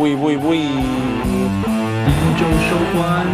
[0.00, 0.56] 喂喂喂！
[0.58, 3.24] 第一周收官，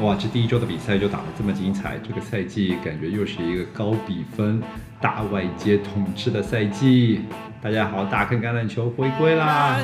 [0.00, 4.62] 哇，这第一周的比赛就打得这么精彩，这个赛季感觉又是一个高比分、
[5.00, 7.24] 大外接统治的赛季。
[7.60, 9.76] 大家好，大坑橄榄球回归啦！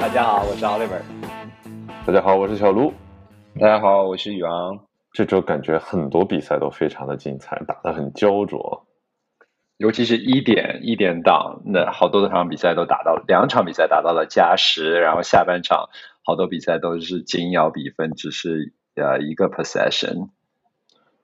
[0.00, 1.00] 大家好，我是 Oliver。
[2.04, 2.92] 大家好，我是小卢。
[3.60, 4.76] 大家好，我是宇昂。
[5.12, 8.84] 这周感觉很多比赛都非常的精彩，打得很焦灼。
[9.80, 15.88] 尤其是一点一点档，那好多的场比赛都打到两场比赛打到了加时，然后下半场
[16.22, 20.28] 好多比赛都是紧咬比分，只是呃一个 possession。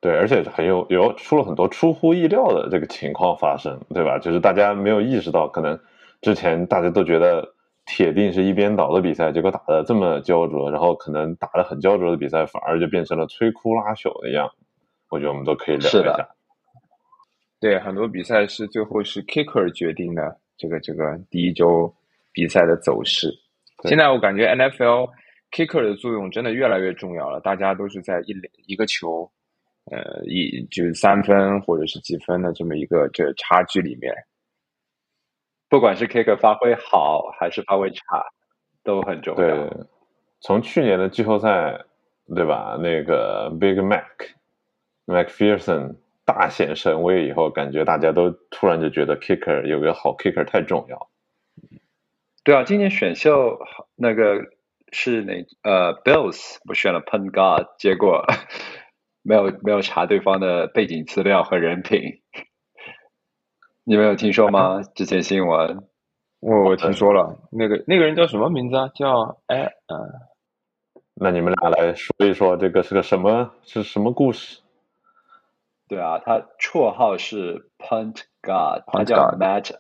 [0.01, 4.19] 对，而且很有有出了很多出乎意料的这个情况发生，对吧？
[4.19, 5.79] 就是大家没有意识到，可能
[6.23, 7.53] 之前大家都觉得
[7.85, 14.65] 铁定是一边倒的比赛，结果打的这么焦灼，然后可能打的很焦灼的比赛，反而就变成了摧枯拉朽的样子。
[15.11, 16.31] 我觉得我们都可以聊一下。
[17.69, 21.93] 对，很多比赛是最后是 kicker 决定的这个这个第一周
[22.33, 23.29] 比赛的走势。
[23.85, 25.11] 现在我感觉 NFL
[25.51, 28.35] kicker 的作用真的越来越重要了，大家都是在一
[28.67, 29.31] 一个球。
[29.89, 34.13] 呃，一就是三分或者是几分的这么一个这差距里面，
[35.69, 38.21] 不管是 Kicker 发挥好还是发挥差，
[38.83, 39.41] 都很重要。
[39.41, 39.87] 对，
[40.41, 41.81] 从去年的季后赛，
[42.35, 42.77] 对吧？
[42.83, 44.03] 那个 Big Mac
[45.07, 45.95] MacPherson
[46.27, 51.09] 大显神威以后，感觉大家都突然就觉得 Kicker 有个好 Kicker 太重要。
[52.45, 53.59] 对啊，今年选秀
[53.95, 54.45] 那个
[54.93, 55.47] 是哪？
[55.63, 58.27] 呃，Bills 我选了 Pen God，结果。
[59.29, 62.23] 没有没有查对方的背景资料和人品，
[63.83, 64.83] 你们有听说吗？
[64.95, 65.89] 之前新闻，
[66.39, 68.87] 我我听说了，那个那个人叫什么名字啊？
[68.95, 69.99] 叫哎嗯，
[71.15, 74.61] 那你们俩来说一说，这个是个什么是什么故事？
[75.89, 79.73] 对啊，他绰号是 Punt God，他叫 Matt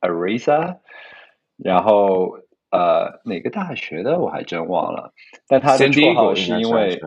[0.00, 0.78] Arisa，
[1.56, 2.38] 然后
[2.70, 5.12] 呃哪个大学的我还真忘了，
[5.48, 7.00] 但他的绰号是因为。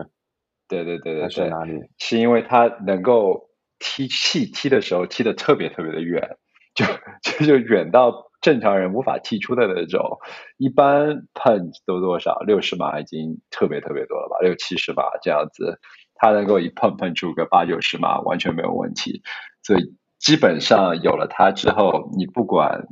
[0.68, 6.38] 对对对对对，是因为他能够踢气踢的时候踢的特别特别的远，
[6.74, 6.84] 就
[7.22, 10.18] 就就远到正常人无法踢出的那种。
[10.56, 12.40] 一般 punch 都多少？
[12.40, 15.78] 六十码已经特别特别多了吧，六七十码这样子，
[16.16, 19.22] 他能够一碰碰出个八九十码完全没有问题。
[19.62, 22.86] 所以基本上有了他之后，你不管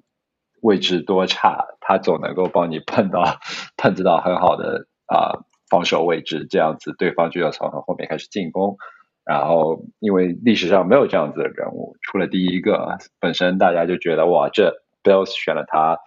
[0.62, 3.23] 位置多差，他总能够帮你碰到
[3.77, 5.45] 碰得到很好的啊。
[5.71, 8.77] 防守位置这样子，对方就要从后面开始进攻。
[9.25, 15.99] 然后，因为历史上没有这样子的人物，除了第一个，本身大家就觉得哇，这 Bills 选了他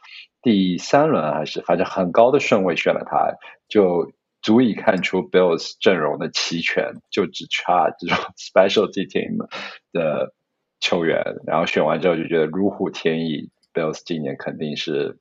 [0.43, 3.33] 第三轮还是反正很高的顺位选了他，
[3.67, 4.11] 就
[4.47, 9.45] 足以看出 Bills 阵容的齐全，就只差这种 specialty team
[9.91, 10.33] 的
[10.79, 11.21] 球员。
[11.45, 15.17] 然后选完之后就觉得如虎添翼，Bills 今年肯定是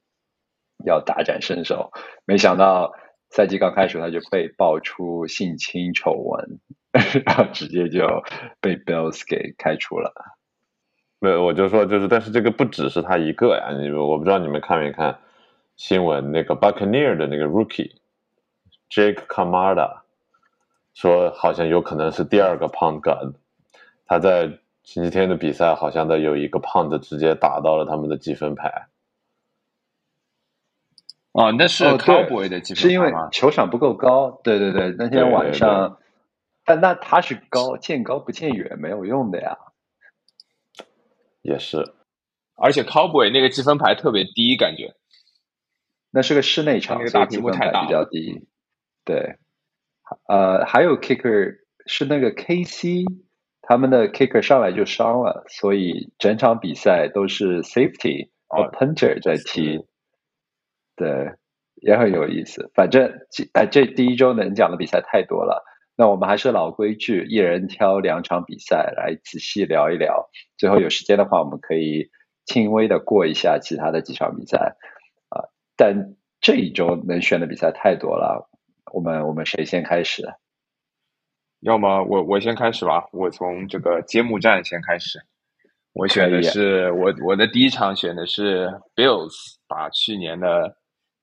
[0.85, 1.91] 要大展身手。
[2.25, 2.93] 没想到。
[3.29, 6.61] 赛季刚开始，他就被爆出性侵丑闻，
[7.27, 8.07] 然后直接就
[8.61, 10.15] 被 Bills 给开除了。
[11.19, 13.77] 没有，我就说，就是，但是这个不只是他一个呀。
[13.77, 15.19] 你我不知道你们看没看
[15.75, 17.97] 新闻，那个 Buccaneer 的那个 Rookie
[18.91, 20.03] Jake Kamada
[20.95, 23.37] 说，好像有可能是第二个 Pound God。
[24.07, 28.89] 他在星期天的比赛，好像的有一个 Pound 直接打到了他们的积分牌。
[31.33, 34.41] 哦，那是 Cowboy 的积分、哦，是因为球场不够高。
[34.43, 35.99] 对对对，那天晚上，
[36.65, 39.59] 但那他是高，见高不见远，没有用的呀。
[41.43, 41.93] 也是，
[42.55, 44.95] 而且 Cowboy 那个积分牌特别低，感觉。
[46.11, 48.47] 那是个室内场，那个大屏幕太大比较低。
[49.07, 49.37] 对，
[50.29, 53.05] 呃，还有 Kicker 是那个 KC，
[53.63, 59.87] 他们的 Kicker 上来就伤了，所以整场比赛都是 Safety 和 Punter 在踢。
[60.97, 61.33] 对，
[61.77, 62.71] 也很有意思。
[62.75, 65.65] 反正这哎，这第一周能讲的比赛太多了。
[65.97, 70.29] 那我们还是老规矩，一人挑两场比赛来仔细聊一聊。
[70.59, 72.11] 最后有时间的话，我们可以
[72.45, 74.77] 轻微的过一下其他的几场比赛
[75.31, 75.49] 啊。
[75.77, 78.51] 但这一周能选的比赛太多了，
[78.97, 80.25] 我们我们谁先开始？
[81.61, 85.21] 要么我我先开始吧，我从这个揭幕战先开始。
[85.93, 89.35] 我选的是我我的第一场选的是 Bills
[89.69, 90.79] 打去年的。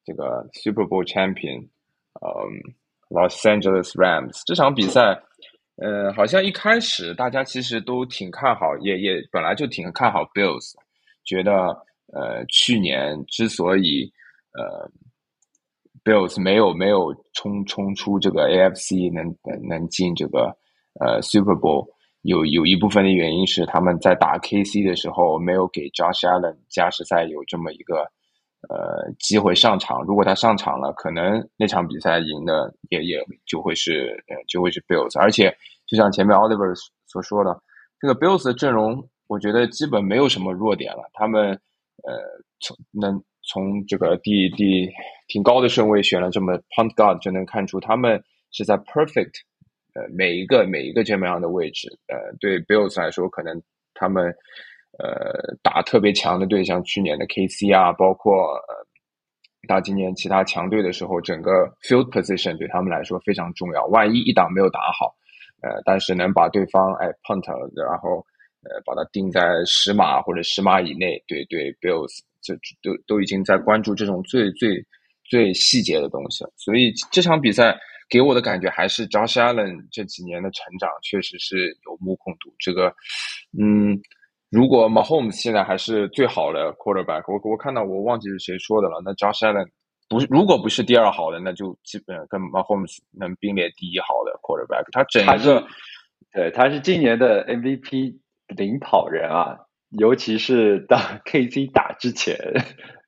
[0.05, 2.75] 这个 Super Bowl Champion，嗯
[3.07, 5.17] ，Los Angeles Rams 这场比赛，
[5.77, 10.73] 呃，好像一开始大家其实都挺看好，也也本来就挺看好 Bills，
[11.23, 11.53] 觉得
[12.11, 14.11] 呃去年之所以
[14.51, 14.91] 呃
[16.03, 20.55] Bills 没有没有冲冲出这个 AFC 能能能进这个
[20.99, 21.87] 呃 Super Bowl，
[22.23, 28.01] 有有一部分的原因是他们在打 KC 的时候没有给 Josh Allen 加时赛有这么一个
[28.69, 30.03] 呃机会上场。
[30.03, 35.17] 如果他上场了，可能那场比赛赢的也也就会是呃就会是 Bills。
[35.19, 35.55] 而且
[35.87, 36.73] 就像前面 Oliver
[37.05, 37.57] 所说的，
[37.99, 41.09] 这个 Bills 的阵容，我觉得基本没有什么弱点了。
[41.13, 41.51] 他们
[42.03, 42.19] 呃
[42.59, 44.89] 从能从这个第第
[45.27, 49.33] 挺高的顺位选了这么 Punt Guard，就能看出他们是在 Perfect。
[49.95, 53.61] 呃，每一个每一个这么样的位置，呃，对 Bills 来说，可能
[53.93, 54.25] 他们
[54.97, 58.73] 呃打特别强的队，像去年的 KC 啊，包括呃
[59.67, 61.51] 打今年其他强队的时候，整个
[61.83, 63.85] field position 对他们来说非常重要。
[63.85, 65.13] 万一一档没有打好，
[65.61, 67.45] 呃，但是能把对方哎 punt，
[67.79, 68.25] 然后
[68.63, 72.53] 呃把它定在十码或者十码以内，对对 Bills 就
[72.83, 74.85] 都都已经在关注这种最最
[75.23, 76.51] 最细节的东西了。
[76.57, 77.75] 所以这场比赛。
[78.09, 82.53] 给我的感觉还是 Josh Allen 这几年的成长确实是有目共睹。
[82.59, 82.93] 这个，
[83.57, 83.99] 嗯，
[84.51, 89.01] 如果 Mahomes 现在还是最好的 quarterback，我我看到我忘记是谁说的了。
[89.03, 89.67] 那 Josh Allen
[90.09, 94.85] 不是，如果不是第二好的，那就基本跟 Mahomes 能并列第一好的 quarterback。
[94.91, 95.65] 他整个，
[96.33, 98.19] 对，他是今年的 MVP
[98.55, 99.57] 领跑人啊，
[99.97, 102.37] 尤其是到 KC 打之前。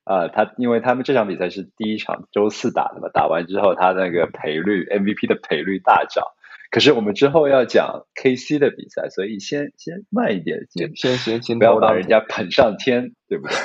[0.05, 6.23] 啊，他因为他们这场比赛是第一场周四打的嘛，打完之后他那个赔率 MVP 的赔率大涨。
[6.69, 13.55] 可是我们之后要讲 KC 的比赛，所以先先慢一点，先先先先不要把人家捧上天，对不对？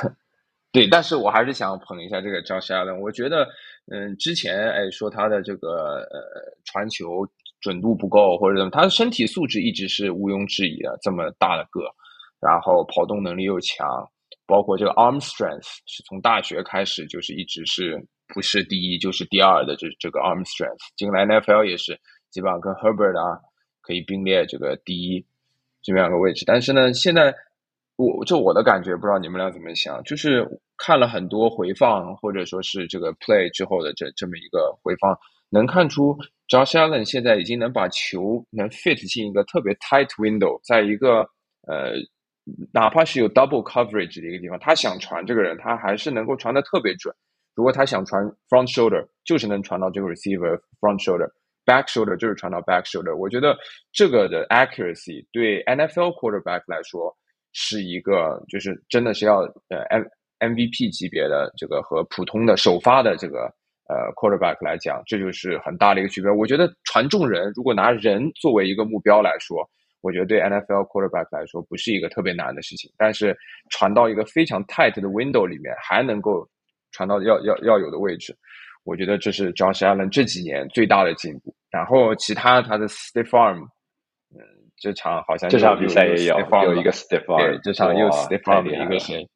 [0.73, 3.01] 对，但是我还是想捧一下这个 Josh Allen。
[3.01, 3.47] 我觉得，
[3.93, 7.29] 嗯，之前哎说他的这个呃传球
[7.61, 11.83] 准度不够或者怎么，他的身体素质一直是毋庸置疑的，这么大的个，
[12.41, 13.87] 然后跑动能力又强。
[14.47, 21.97] 包括这个 arm strength 是从大学开始就是一直是不是第一就是第二的这这个 arm strength 进来 NFL 也是
[22.31, 23.39] 基本上跟 Herbert 啊
[23.81, 25.25] 可以并列这个第一
[25.83, 26.45] 这么两个位置。
[26.45, 27.33] 但是呢，现在
[27.95, 30.45] 我就我的感觉，不知道你们俩怎么想，就是
[30.77, 35.17] 看了很多回放或者说是这个 play 之后的这这么一个回放，
[35.49, 36.17] 能看出
[36.49, 41.21] Josh Allen 现在已经能把球能 fit 进一个特别 tight window，在一个
[41.69, 41.93] 呃。
[42.73, 47.15] 哪怕是有 double coverage 的一个地方，他想传这个人，他还是能够传的特别准。
[47.55, 53.15] 如果他想传 front shoulder，就是能传到这个 receiver front shoulder；back shoulder 就是传到 back shoulder。
[53.15, 53.57] 我觉得
[53.93, 57.15] 这个的 accuracy 对 NFL quarterback 来说
[57.53, 60.03] 是一个，就是真的是要呃 M
[60.55, 63.53] MVP 级别的这个和普通的首发的这个
[63.89, 66.31] 呃 quarterback 来讲，这就是很大的一个区别。
[66.31, 69.69] 我觉得传中人，如果拿人作为一个目标来说。
[70.03, 73.37] 我觉得对 NFL quarterback 来说不是一个特别难的事情，但是
[73.69, 76.49] 传到一个非常 tight 的 window 里面，还能够
[76.93, 78.35] 传到要要要有的位置，
[78.85, 81.55] 我觉得这是 Josh Allen 这几年最大的进步。
[81.71, 83.63] 然后其他他的 stiff arm，
[84.35, 84.41] 嗯，
[84.77, 89.29] 这场好像这场比赛也有有一个 stiff arm，对，这场又 stiff arm 的一个谁？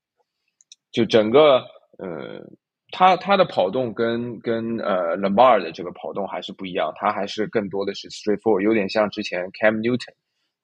[0.90, 1.58] 就整个
[1.98, 2.40] 呃，
[2.90, 10.14] 他他的跑动跟跟呃 Lamar 的这个跑动还是不一样，他还是更多的是 straightforward，有点像之前 Cam Newton。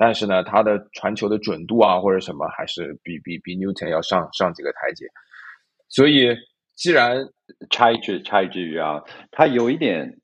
[0.03, 5.05] 但是呢，他的传球的准度啊，或者什么，还是比比比 Newton 要上上几个台阶。
[5.91, 6.35] 所以，
[6.75, 7.29] 既然
[7.69, 10.21] 插一句，插一句啊，他有一点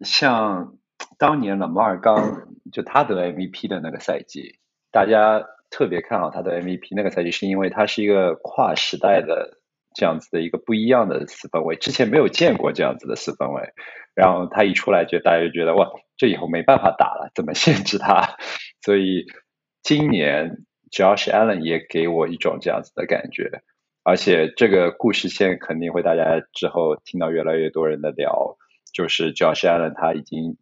[0.00, 0.78] 像
[1.18, 4.58] 当年的马尔刚就他得 MVP 的那个赛季，
[4.90, 9.58] 大家特别看好他的 MVP 那个赛季，是因为他是一个跨时代的
[9.94, 13.74] 这样子的一个不一样的四分位，之前没有见过这样子的四分位。
[14.14, 15.90] 然后他一出来，就大家就觉得哇，
[16.22, 18.36] 这以后没办法打了，怎么限制他？
[18.80, 19.26] 所以
[19.82, 20.58] 今年
[20.92, 23.50] Josh Allen 也给我一种这样子的感觉，
[24.04, 28.56] 而且这个故事线肯定会大家之后听到越来越多人的聊，
[28.94, 30.58] 就是 Josh Allen 他已经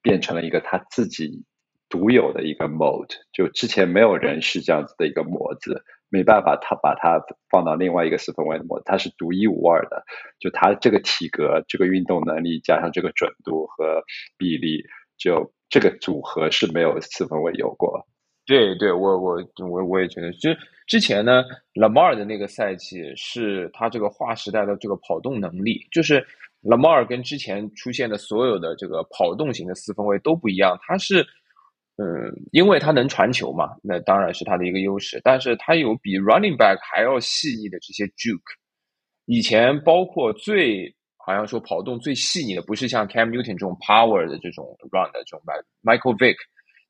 [0.00, 1.44] 变成了一个他自己
[1.90, 5.84] 独有的一个 mode，就之前没有人是这样子的一个模子。
[6.14, 10.04] 没办法，他把它放到另外一个四分位的模，他是独一无二的。
[10.38, 14.02] 就他这个体格、这个运动能力，加上这个准度和
[14.36, 14.84] 臂力，
[15.22, 18.04] 就这个组合是没有四分位有过。
[18.44, 20.50] 对，对我我我我也觉得，就
[20.86, 26.24] 之前呢，Lamar 的那个赛季是他这个划时代的这个跑动能力，就是
[26.62, 31.26] Lamar 跟之前出现的所有的这个跑动型的四分位都不一样，他是。
[31.96, 32.06] 嗯，
[32.52, 35.20] 因为他能传球嘛，那当然是他的一个优势。
[35.22, 38.40] 但是他有比 running back 还要细腻的这些 juke。
[39.26, 40.92] 以前包括最
[41.24, 45.42] 好像说跑动最细腻的，不是像 Cam Newton 这种 power 的这种 run 的这种
[45.82, 46.36] Michael Vick，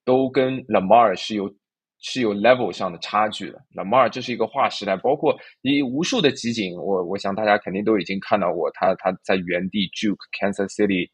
[0.04, 1.52] 都跟 Lamar 是有
[2.00, 3.60] 是有 level 上的差距的。
[3.74, 11.08] Lamar 这是一个划时代，包括以无数的集锦，我我想大家肯定都已经看到过他他在原地 juke Kansas City。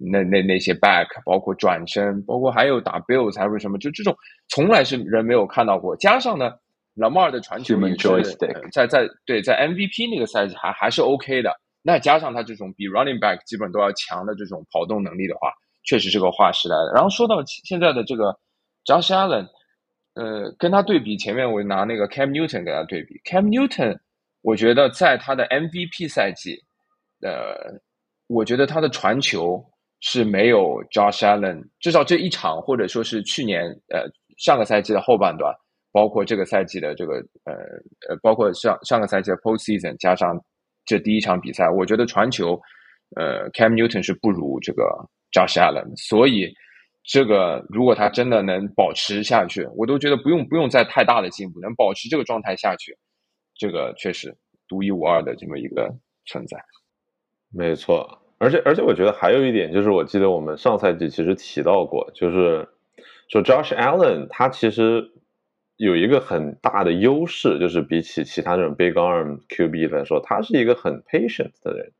[0.00, 5.96] 那那那些 back，包括转身，包括还有打 Bills 还是什么，就这种从来是人没有看到过。
[5.96, 6.52] 加上呢
[6.94, 8.36] ，Lamar 的传球也是
[8.70, 11.50] 在在对在 MVP 那个赛季还还是 OK 的。
[11.88, 15.50] 那加上他这种比 running back 基本都要强的这种跑动能力的话，
[15.84, 16.92] 确实是个划时代的。
[16.92, 18.38] 然后说到现在的这个
[18.84, 19.48] Josh Allen，
[20.12, 23.98] 呃，跟他对比，前面我拿那个 Cam Newton 跟他对比，Cam Newton，
[24.42, 26.62] 我觉得在他的 MVP 赛季，
[27.22, 27.56] 呃，
[28.26, 29.64] 我觉得他的传球
[30.00, 34.04] 是没有 Josh Allen，至少这一场或者说是去年呃
[34.36, 35.54] 上个赛季的后半段，
[35.90, 37.14] 包括这个赛季的这个
[37.44, 37.54] 呃
[38.10, 40.38] 呃，包括上上个赛季的 Postseason 加上。
[40.88, 42.58] 这第一场比赛，我觉得传球，
[43.14, 44.82] 呃，Cam Newton 是不如这个
[45.30, 46.50] Josh Allen，所以
[47.04, 52.96] 这个如果他真的能保持下去，我都觉得不用不用再太大的进步，能保持这个状态下去，
[53.54, 54.34] 这个确实
[54.66, 56.56] 独一无二的这么一个存在。
[57.52, 62.66] 没错，而且而且我觉得还有一点就是，我记得我们上赛季其实提到过，就是
[63.28, 65.12] 说 Josh Allen 他其实。
[65.78, 71.92] 有一个很大的优势，就是比起其他这种 big arm QB 来说，他是一个很 patient 的人。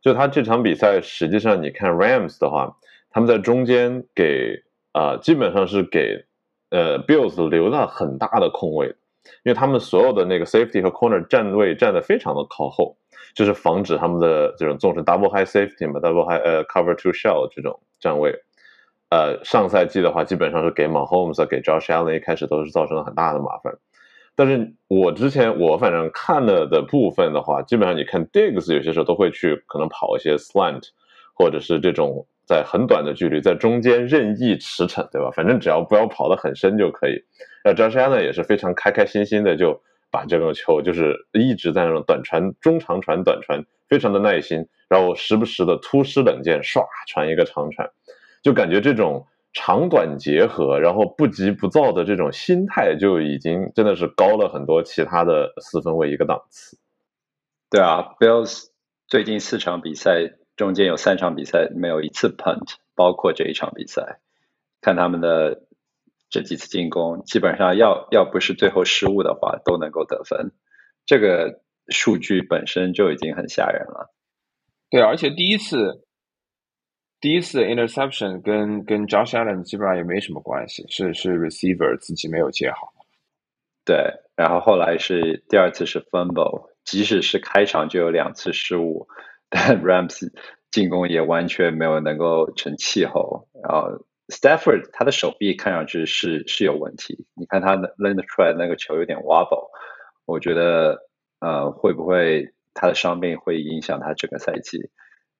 [0.00, 2.76] 就他这场比赛，实际上你看 Rams 的话，
[3.10, 4.62] 他们在中间给
[4.92, 6.24] 啊，基本上是给
[6.70, 8.88] 呃 Bills 留了很大的空位，
[9.42, 12.96] 因为他们所有的那个 safety 和 corner 站位站的非常的靠后，
[13.34, 18.38] 就是防止他们的这种纵成 double high safety 嘛，double high 呃 cover to shell 这种站位。
[19.10, 23.74] 呃，上赛季的话，基本上是给 Mahomes、给 Josh Allen 一开始都是造成了很大的麻烦。
[24.36, 30.84] 但是我之前我反正看了的部分的话，基本上你看 Diggs 有些时候都会去可能跑一些 slant，
[31.34, 35.30] 或者是这种在很短的距离在中间任意驰骋，对吧？
[35.34, 37.20] 反正只要不要跑得很深就可以。
[37.64, 47.90] 那 Josh Allen 也是非常开开心心的就把这个球就是一直在那种短传、中长传、短传，非常的耐心，然后时不时的突施冷箭，唰传一个长传。
[48.42, 56.78] 就感觉这种长短结合，然后不急不躁的这种心态，就已经真的是高了很多其他的四分卫一个档次。
[57.70, 58.66] 对啊，Bills
[59.08, 64.20] 最近四场比赛中间有三场比赛没有一次 punt，包括这一场比赛，
[64.80, 65.62] 看他们的
[66.30, 70.52] 这几次进攻，基本上要要不是最后失误的话，都能够得分。
[71.06, 74.14] 这个数据本身就已经很吓人了。
[74.90, 76.04] 对，而且第一次。
[77.20, 82.92] 第一次 interception 跟跟 Josh Allen 基本上也没什么关系，是是 receiver 自己没有接好。
[83.84, 83.96] 对，
[84.36, 89.08] 然后后来是第二次是 fumble，即使是开场就有两次失误，
[89.48, 90.30] 但 Rams
[90.70, 93.48] 进攻也完全没有能够成气候。
[93.64, 99.70] 然后 Stafford 他的手臂看上去是是有问题，你看他扔出来那个球有点 wobble，
[100.24, 100.98] 我觉得
[101.40, 104.78] 呃会不会他的伤病会影响他整个赛季？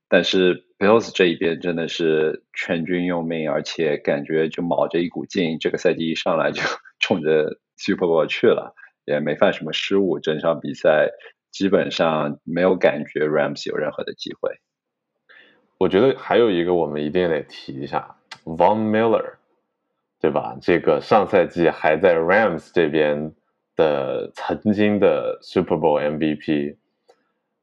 [0.08, 6.62] 但是 Bills 这一边真的是全军用命，而且感觉就卯着一股劲，这个赛季一上来就
[6.98, 8.74] 冲着 Super Bowl 去了，
[9.04, 11.10] 也没犯什么失误，整场比赛
[11.50, 14.50] 基本上没有感觉 Rams 有任何的机会。
[15.76, 19.34] 我觉得还有一个我们一定得提一下，Von Miller，
[20.20, 20.56] 对吧？
[20.62, 23.32] 这个上赛季还在 Rams 这边
[23.76, 26.76] 的曾经的 Super Bowl MVP。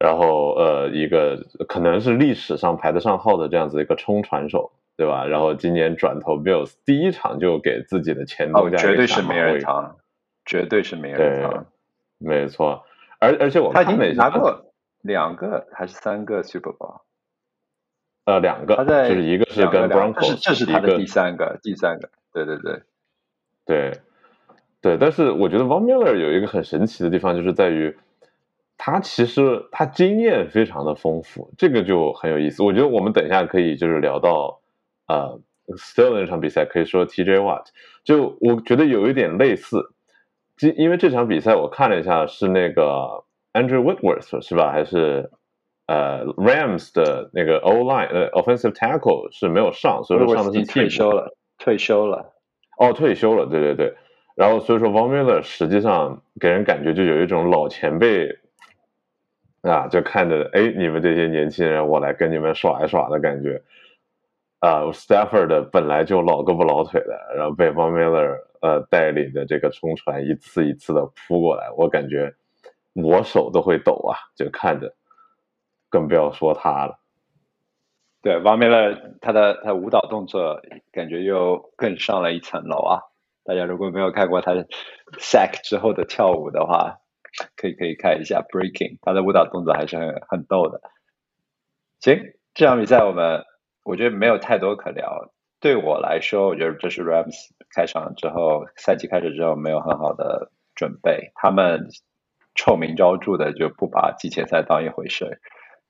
[0.05, 5.25] 然后呃，一个可能是历史上排得上号的这样子一个冲传手，对吧？
[5.25, 9.95] 然后今年转投 Bills，第一场就给自己的前东家绝对是没人堂，
[10.45, 11.65] 绝对是没人堂，
[12.19, 12.83] 没错。
[13.17, 14.71] 而而且我他已经拿过
[15.01, 17.01] 两个还是三个 Super Bowl？
[18.25, 22.83] 呃，两个，就是一个是跟 Broncos，这是他的第三个，第三个，对对对，
[23.65, 23.99] 对
[24.81, 24.97] 对。
[24.99, 27.97] 但是我觉得 Von Miller 有一个很神奇的地方，就是在于。
[28.77, 32.61] 他其实他经验非常的丰富，这个就很有意思。
[32.61, 34.59] 我觉得我们等一下可以就是聊到，
[35.07, 35.39] 呃
[35.77, 37.67] ，Still 那场比赛，可以说 TJ Watt，
[38.03, 39.91] 就我觉得有一点类似，
[40.61, 44.71] 因因为这场比赛我看了一下，是那个 Andrew Whitworth 是吧？
[44.71, 45.31] 还是
[45.87, 52.33] 呃 Rams 的那个 O line 呃 Offensive Tackle 是没有上，所以说上的是退休了，退休了，
[52.77, 53.95] 哦，退休了，对对对。
[54.35, 58.37] 然后所以说 Von Miller 实际上给人感觉就有一种老前辈。
[59.67, 63.59] 啊，就看着哎，你们这些年轻人，我来跟你们耍一耍的感觉。
[64.59, 72.33] 啊，Stafford 本来就老胳膊老腿的，然后被 Von Miller 呃带领的这个冲船一次一次的扑过来，我感觉
[72.93, 74.93] 我手都会抖啊，就看着，
[75.89, 76.99] 更不要说他了。
[78.21, 83.01] 对，Von Miller 他的他舞蹈动作感觉又更上了一层楼啊！
[83.43, 84.51] 大家如果没有看过他
[85.19, 86.99] sack 之后的跳舞的话。
[87.55, 90.81] 可以可以看一下 breaking，他的舞蹈动作还是很很逗的。
[91.99, 92.19] 行，
[92.53, 93.43] 这场比赛我们
[93.83, 95.31] 我觉得没有太多可聊。
[95.61, 97.35] 对我来说，我觉得这是 Rams
[97.73, 101.31] 开场之后，赛季开始之后没有很好的准备。
[101.33, 101.87] 他们
[102.53, 105.41] 臭名昭著的就不把季前赛当一回事，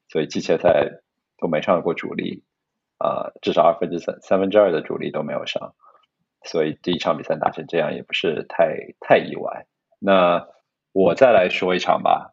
[0.07, 1.01] 所以季前赛
[1.37, 2.43] 都没上过主力，
[2.99, 5.75] 呃，至少二分之三、三分之二的主力都没有上。
[6.43, 9.65] 所以第一场比赛打成这样也不是太太意外。
[9.99, 10.47] 那
[10.95, 12.31] 我再来说一场吧。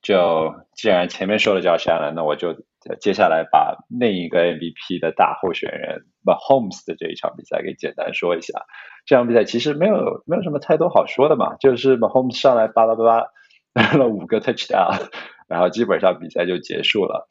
[0.00, 2.54] 就既然前面说了叫 s 了，那我就
[2.98, 8.64] 接下来把另一个 MVP 的大候选人 Mahomes 的这一场比赛给简单说一下。
[9.04, 13.26] 这场比赛其实没有没有什么太多好说的嘛，就是 Mahomes 上来巴拉巴拉
[13.74, 15.10] 拿了五个 touchdown，
[15.46, 17.28] 然后基本上比赛就结束了。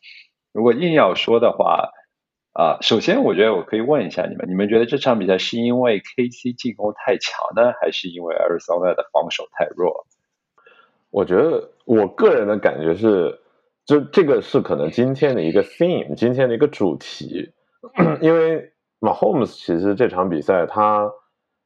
[0.53, 1.89] 如果硬要说的话，
[2.53, 10.05] 啊，首先我觉得我可以问一下你们，你们觉得这场比赛是因为 KC 进攻太强呢，还是因为 Arizona 的防守太弱？
[11.11, 13.37] 我觉得我个人的感觉是，
[13.85, 17.51] 就这个是可能今天的一个 theme，今天的一个主题，
[18.21, 21.11] 因为 Mahomes 其实这场比赛他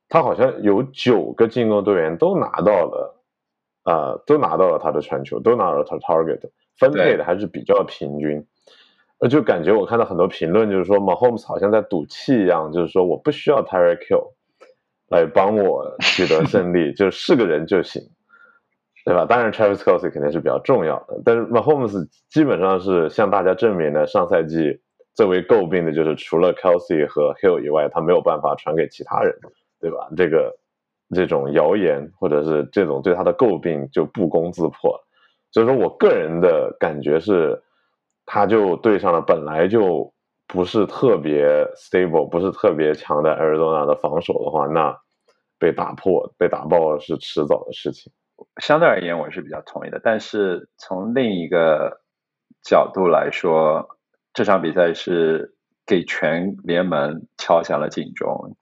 [0.10, 3.24] 他好像有九个进攻队员都拿到了，
[3.84, 6.40] 呃，都拿到了他的传球，都拿到了他 target，
[6.80, 8.44] 分配的还是比较平均，
[9.20, 14.32] 呃，就感觉我看到很多评论就是说 Mahomes 好像在赌气一样，就是说我不需要 Tyreek Hill
[15.10, 18.02] 来帮我取得胜利， 就是个人就行。
[19.06, 19.24] 对吧？
[19.24, 24.82] 当然，Travis Kelsey 肯定是比较重要的，但是 Mahomes 基本上是向大家证明了上赛季
[25.14, 29.32] 最为诟病的就是除了 Kelsey 和 Hill 以外，他没有办法传给其他人，
[29.80, 30.10] 对吧？
[30.18, 30.52] 这个
[31.14, 35.00] 这种谣言或者是这种对他的诟病就不攻自破。
[35.52, 37.62] 所以说我个人的感觉是，
[38.26, 40.12] 他就对上了本来就
[40.48, 41.46] 不是特别
[41.76, 44.98] stable、不是特别强的 Arizona 的防守的话，那
[45.60, 48.12] 被打破、被打爆是迟早的事情。
[48.62, 50.00] 相对而言，我是比较同意的。
[50.04, 52.02] 但是从另一个
[52.62, 53.98] 角度来说，
[54.34, 58.58] 这场比赛是给全联盟敲响了警钟。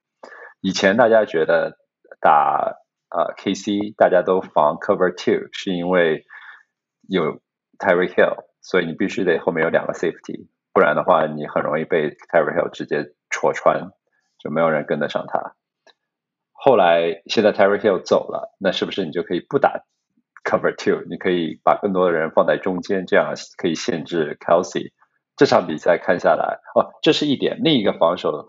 [0.61, 1.77] 以前大家觉得
[2.19, 2.75] 打
[3.09, 6.23] 呃 KC，大家都防 Cover Two，是因为
[7.07, 7.41] 有
[7.79, 13.91] Tyreek Hill，所以你必须得后面有两个 Safety，不然的话，你很容易被 Tyreek Hill 直接戳穿，
[14.37, 15.55] 就没有人跟得上他。
[16.65, 19.83] 后来，现在 Terry Hill 走了，那是不是你就可以不打
[20.45, 21.03] Cover Two？
[21.09, 24.93] 你可以把更多的人放在中间，这样可以限制 Kelsey。
[25.35, 27.59] 这场比赛看下来，哦，这是一点。
[27.65, 28.47] 另一个防守，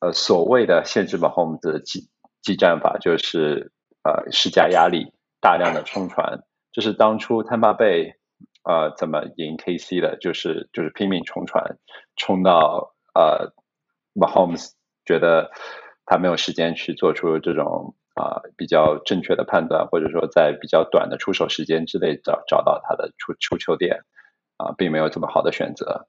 [0.00, 2.10] 呃，所谓的限制 Mahomes 的技
[2.42, 6.42] 技战法，就是呃施加压力，大量的冲传。
[6.72, 8.16] 这是当初 Tampa Bay
[8.64, 11.78] 呃怎么赢 KC 的，就是就是拼命冲传，
[12.16, 13.54] 冲到呃
[14.14, 14.72] Mahomes
[15.06, 15.50] 觉得。
[16.06, 24.04] 他没有时间去做出这种啊比较正确的判断，或者说在比较短的出手时间之内找找到他的出出球点，
[24.56, 26.06] 啊，并没有这么好的选择。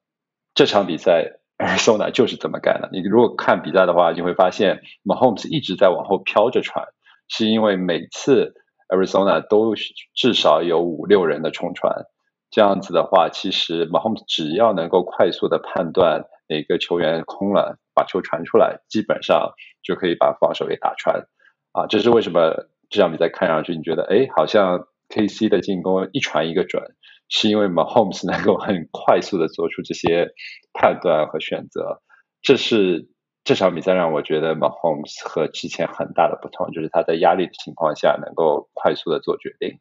[0.53, 2.89] 这场比赛，Arizona 就是这么干的。
[2.91, 6.85] 你如果看比赛的话，你会发现 Mahomes 一直在往后飘着传，
[7.27, 8.53] 是因为每次
[8.87, 9.73] Arizona 都
[10.15, 12.05] 至少有五六人的冲传。
[12.49, 17.77] 这样子的话，其实 Mahomes 只要能够快速的判断哪个球员空了。
[17.97, 21.25] 把球传出来，基本上就可以把防守给打穿，
[21.71, 26.83] 啊，这是为什么这场比赛看上去你觉得，哎，好像 KC 的进攻一传一个准，
[27.27, 30.29] 是因为 Mahomes 能够很快速的做出这些
[30.73, 32.03] 判断和选择，
[32.43, 33.09] 这是
[33.43, 39.79] 这场比赛让我觉得 Mahomes 和之前很大的不同，就是他在压力的情况下能够快速的做决定，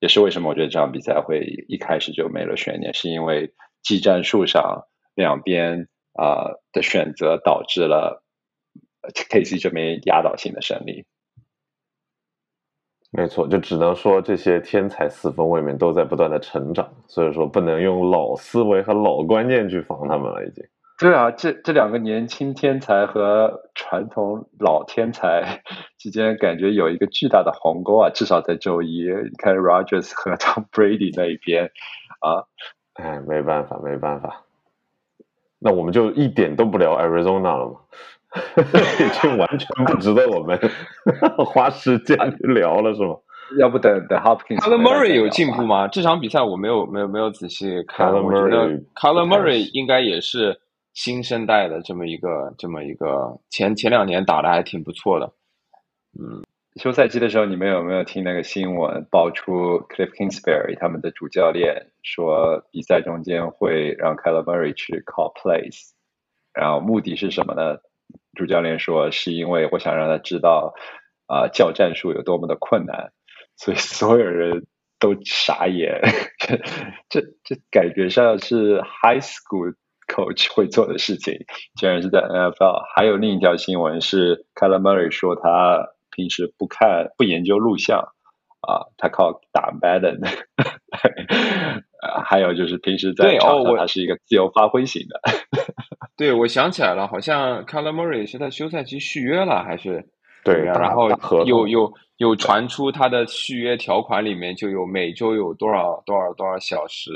[0.00, 5.86] 也是为什么我觉得这场比赛会一开始就没了悬念，是因为技战术上两边。
[6.14, 8.22] 啊的选择导致了
[9.30, 11.04] KC 这边压倒性的胜利。
[13.16, 20.64] 没错，就只能说这些天才四分卫们都在不断的成长，所以说不能用老思维和老观念去防他们了，已经。
[20.98, 25.62] 对啊，这这两个年轻天才和传统老天才
[25.98, 28.10] 之间，感觉有一个巨大的鸿沟啊！
[28.10, 31.70] 至少在周一，你看 Rogers 和 Tom Brady 那一边
[32.20, 32.46] 啊，
[32.94, 34.43] 哎，没办法，没办法。
[35.58, 37.80] 那我们就一点都不聊 Arizona 了吗？
[38.98, 40.58] 已经完全不值得我们
[41.46, 43.16] 花时间去聊了，是吗？
[43.58, 44.58] 要不等等 Hopkins。
[44.58, 45.86] Color Murray 有进步吗？
[45.88, 50.58] 这场比赛我没有没有没有仔细看，我觉得 Color Murray 应该也是
[50.94, 55.32] 新生代的这么一个这么一个前前两年打的还挺不错的，
[56.18, 56.43] 嗯。
[56.76, 59.06] 休赛期的时候，你们有没有听那个新闻？
[59.08, 65.92] 爆出 Cliff Kingsbury 他们的主教练说，比赛中间会让 k y l e Murray 去 call plays，
[66.52, 67.78] 然后目的是什么呢？
[68.36, 70.74] 主教练说，是因为我想让他知道
[71.26, 73.12] 啊，叫战术有多么的困难，
[73.56, 74.66] 所以所有人
[74.98, 76.00] 都傻眼。
[77.08, 79.76] 这这感觉上是 high school
[80.08, 81.38] coach 会做的事情，
[81.76, 82.82] 竟然是在 NFL。
[82.96, 87.98] 还有另一条新闻是 c a l a Murray 说他平时不看不研究录像
[88.60, 90.20] 啊，他靠打 Madden。
[92.26, 95.20] 还有就是平时在场上他是一个自由发挥型的。
[96.16, 100.06] 对，我想起来了，好像 c a l a Murray 是在休赛期续约了，还是
[100.44, 101.08] 对，然后
[101.44, 107.10] 又又又传出他的续约条款里面就有每周有多少多少多少小时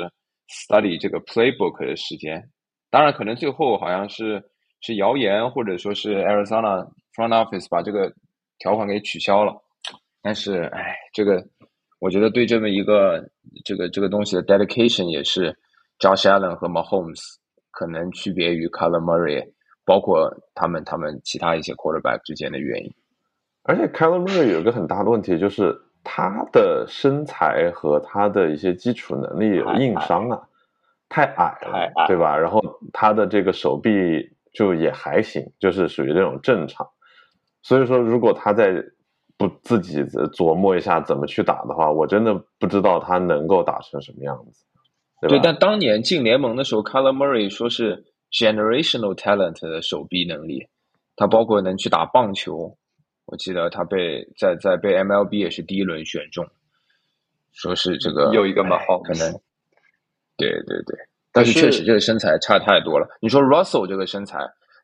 [0.48, 2.42] study 这个 playbook 的时间。
[2.90, 4.42] 当然，可能最后好像是
[4.80, 8.12] 是谣言，或者说是 Arizona front office 把这个
[8.58, 9.54] 条款给取消了。
[10.22, 11.44] 但是，哎，这个
[12.00, 13.24] 我觉得对这么一个
[13.64, 15.56] 这个这个东西的 dedication 也是
[15.98, 17.20] Josh Allen 和 Mahomes
[17.70, 19.52] 可能区别于 c o l o r Murray，
[19.84, 22.92] 包括他们他们其他一些 quarterback 之间的原因。
[23.62, 30.42] 而且 c o l o r Murray 有一个很大的问题，就是他的身材和他的一些基础能力有硬伤啊。
[31.10, 32.36] 太矮了，对吧？
[32.36, 32.60] 然后
[32.92, 36.86] 他的这个手臂就也还行，就是属于这种正常。
[37.62, 38.72] 所以说，如果他在
[39.36, 44.64] 不自己琢磨一下怎么去打的话，我真的不知道他能够打成什么样子。
[45.28, 50.66] 对，但当年进联盟的时候 c o l o r Murray 说是 generational talent 的手臂能力，
[51.16, 52.76] 他包括能去打棒球。
[53.26, 56.46] 我记得他被在在被 MLB 也是第一轮选中，
[57.52, 59.32] 说是这个有一个嘛，可能。
[60.36, 60.96] 对对对，
[61.32, 63.06] 但是确实这个身材差太多了。
[63.20, 64.38] 你说 Russell 这个身材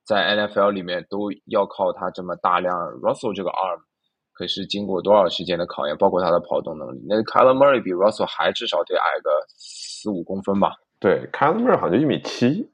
[0.04, 3.80] 在 NFL 里面都要靠他这么大量，Russell 这个 arm
[4.32, 7.00] 可是经过多少时间的考验，包括他的跑动能力。
[7.08, 10.72] 那 l e Murray 比 Russell 还至少得矮个四五公分吧？
[10.98, 12.68] 对 l e Murray 好像一米七。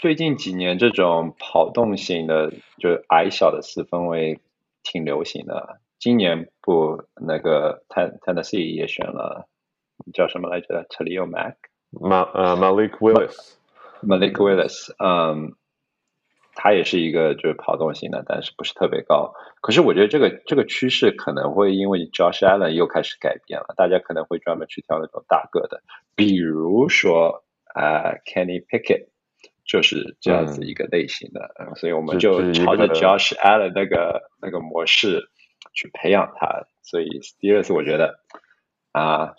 [0.00, 4.40] 最近几年这种跑动型的，就是矮小的四分卫
[4.82, 5.78] 挺流行的。
[5.98, 9.46] 今年不，那个 Ten Tennessee 也选了
[10.12, 11.54] 叫什么来着 t a l i o Mac。
[11.90, 15.54] 马呃，Malik Willis，Malik Willis，嗯，
[16.54, 19.34] 他也是一个就是跑动型的，但是不是特别高。
[19.60, 25.82] 可是我觉得这个这个趋势可能会因为 Josh Allen 又开始改变了，大家可能会专门去挑那种大个的，
[26.14, 29.06] 比如说啊，Kenny Pickett
[29.64, 35.28] 就是这样子一个类型的，所以我们就朝着 Josh Allen 那个那个模式
[35.72, 36.64] 去培养他。
[36.82, 38.18] 所以 Steelers 我觉得
[38.92, 39.34] 啊，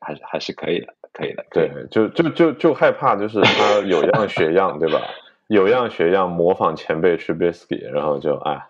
[0.00, 0.94] 还是还是可以的。
[1.10, 5.00] 可以的，对，就就就就害怕，就是他有样学样，对吧？
[5.48, 8.62] 有样学样，模仿前辈 Trubisky，然后就哎，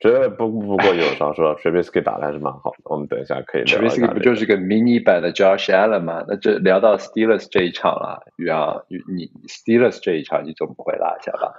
[0.00, 2.78] 觉得不不过有时候说 Trubisky 打的还是蛮好的。
[2.84, 4.06] 我们等一下可以聊一下。
[4.06, 6.24] Trubisky 不就是个 mini 版的 Josh Allen 吗？
[6.26, 11.52] 那这聊到 Steelers 这一场了，宇阳，你 Steelers 这一场你总不会落下吧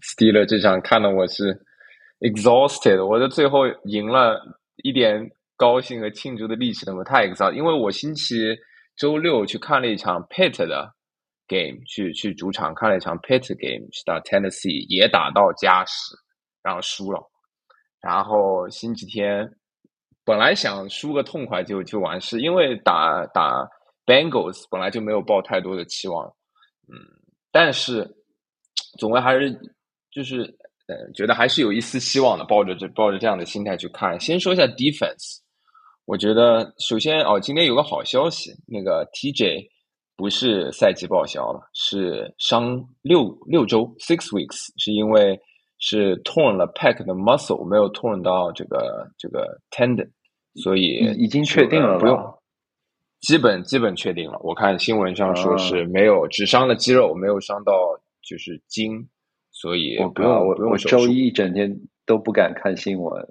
[0.00, 1.60] ？Steelers 这场看的我是
[2.20, 4.40] exhausted，我的最后赢了
[4.76, 5.30] 一点。
[5.54, 8.56] 高兴和庆祝的力气，那么太 exhausted，因为我星期
[8.96, 10.92] 周六去看了一场 Pitt 的
[11.52, 16.16] game，去去主场看了一场 Pitt game，去打 Tennessee 也打到加时，
[16.62, 17.20] 然后输了。
[18.00, 19.48] 然后星期天
[20.24, 23.68] 本来想输个痛快就就完事，因为打打
[24.06, 26.26] Bengals 本来就没有抱太多的期望，
[26.88, 26.96] 嗯，
[27.52, 28.08] 但是
[28.98, 29.52] 总归还是
[30.10, 30.42] 就是
[30.88, 34.18] 呃觉得还是有一丝希望的，抱着这抱着这样的心态去看。
[34.18, 35.38] 先说一下 defense。
[36.04, 39.68] 我觉得首先哦，今天有个好消息，那个 TJ
[40.16, 45.40] 不是赛季报销了，是伤六六周 six weeks，是因为
[45.78, 50.10] 是 torn 了 pack 的 muscle，没有 torn 到这个这个 tendon，
[50.62, 52.38] 所以已经确定了，不用，
[53.20, 54.38] 基本基本确定了。
[54.42, 57.72] 我看新闻上说是没有，只伤了肌肉，没有伤到
[58.22, 59.08] 就是筋，
[59.50, 61.74] 所以我不用我我周一一整天
[62.06, 63.28] 都不敢看新闻。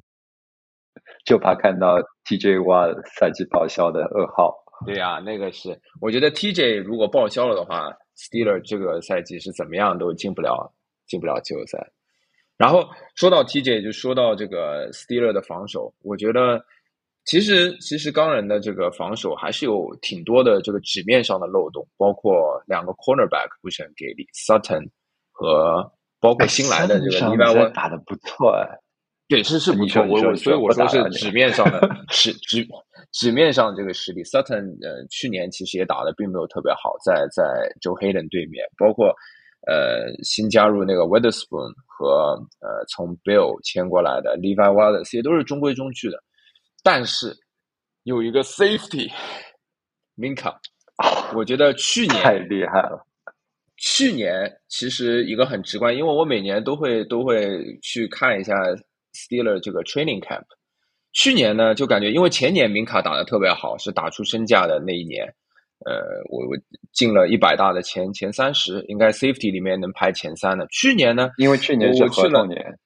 [1.26, 4.61] 就怕看到 TJ 挖赛季报销的噩耗。
[4.86, 10.74] 对呀，那个是，我觉得 TJ 如果报销了的话，Steeler 这个赛季是怎么样都进不了，
[11.08, 11.92] 进不了季后赛。
[12.58, 16.64] 然后说到 TJ，就说到这个 Steeler 的防守，我觉得
[17.26, 24.90] 其实其实钢人的这个防守还是有挺多的这个纸面上的漏洞，包括两个 cornerback 不是很给力，Sutton
[25.32, 28.68] 和包括新来的这个 Levi 打的不错哎。
[29.32, 31.80] 对，是是不错，我我所以我说是纸面上的
[32.12, 32.68] 纸纸
[33.14, 37.44] 纸面上这个实力，Sutton 呃去年其实也打的并没有特别好，在在
[37.80, 39.08] Joe Hayden 对面，包括
[39.68, 46.22] 呃新加入那个 Weatherspoon 和呃从 Bill 签过来的 Levi Wallace 也都是中规中矩的，
[46.84, 47.34] 但是
[48.04, 49.10] 有一个 Safety
[50.20, 50.54] Minka，
[51.34, 53.08] 我觉得去年太厉害了，
[53.78, 58.54] 去年其实一个很直观，因为我每年都会都会去看一下。
[59.14, 60.44] Steeler 这个 training camp，
[61.14, 65.26] 去年呢就感觉，因为前年明卡打的特别好，是打出身价的那一年，
[65.86, 66.56] 呃，我我
[66.94, 70.66] 进了一百大的前前三十，应该 safety 里面能排前三的。
[70.68, 72.80] 去年呢，因为去年是合同年，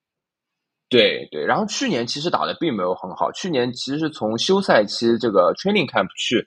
[0.90, 1.46] 对对。
[1.46, 6.38] 然后去年其实打的并没有很好，去年其实从休赛期这个 training camp 去，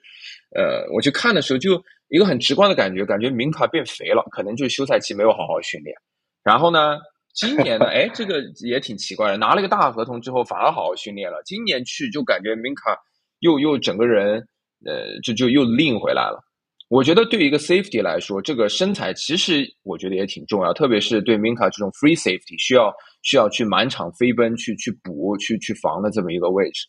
[0.55, 5.95] 呃，我去看的时候，就一个很直观的感觉，感觉明卡变肥了，可能就是休赛期没有好好训练。
[6.43, 6.97] 然后呢，
[7.39, 11.41] 今年呢，哎，这个也挺奇怪的，拿了个大合同之后反而好好训练了。
[11.45, 12.97] 今年去就感觉明卡
[13.39, 14.45] 又又整个人。
[14.85, 16.41] 呃，就就又拎回来了。
[16.87, 22.89] 我觉得对于一个 safety 来说，这个身材其实我觉得也挺重要，特别是对 Minka 这种 free safety 需要
[23.21, 26.87] 需要去满场飞奔去去补去去防的这么一个位置。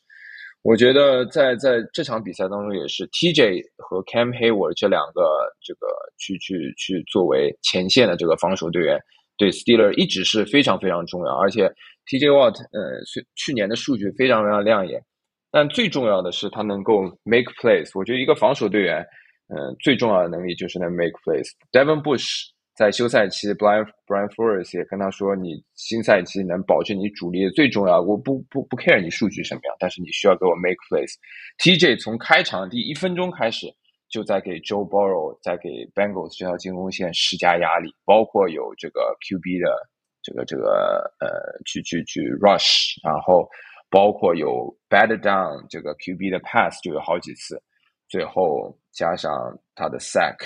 [0.63, 5.23] 我觉得在在这场比赛当中也是 TJ 和 Cam Hayward 这两个
[5.61, 8.97] 这个去去去作为前线的这个防守队员，
[9.40, 11.35] 对 Steeler 一直是非常非常重要。
[11.35, 11.66] 而且
[12.07, 15.03] TJ Watt 呃，去去年的数据非常非常亮眼。
[15.50, 17.90] 但最重要的是他能够 make plays。
[17.98, 19.00] 我觉得一个防守队员，
[19.48, 21.48] 嗯，最重要的能力就是能 make plays。
[21.72, 22.29] Devin Bush
[22.76, 31.12] 在休赛期，Brian Brian Flores 也跟他说：“你新赛季能保证你主力最重要，我不不不 care 你数据什么样，但是你需要给我 make plays。”
[31.59, 33.66] TJ 从开场第一分钟开始
[34.11, 39.88] 就在给 Joe Burrow 在给 Bengals 这条进攻线施加压力，包括有这个 QB 的
[40.23, 41.29] 这个这个呃
[41.64, 43.49] 去去去 rush，然后。
[43.92, 47.61] 包括有 bad down 这个 QB 的 pass 就有好几次，
[48.09, 49.33] 最后加上
[49.75, 50.37] 他的 sack，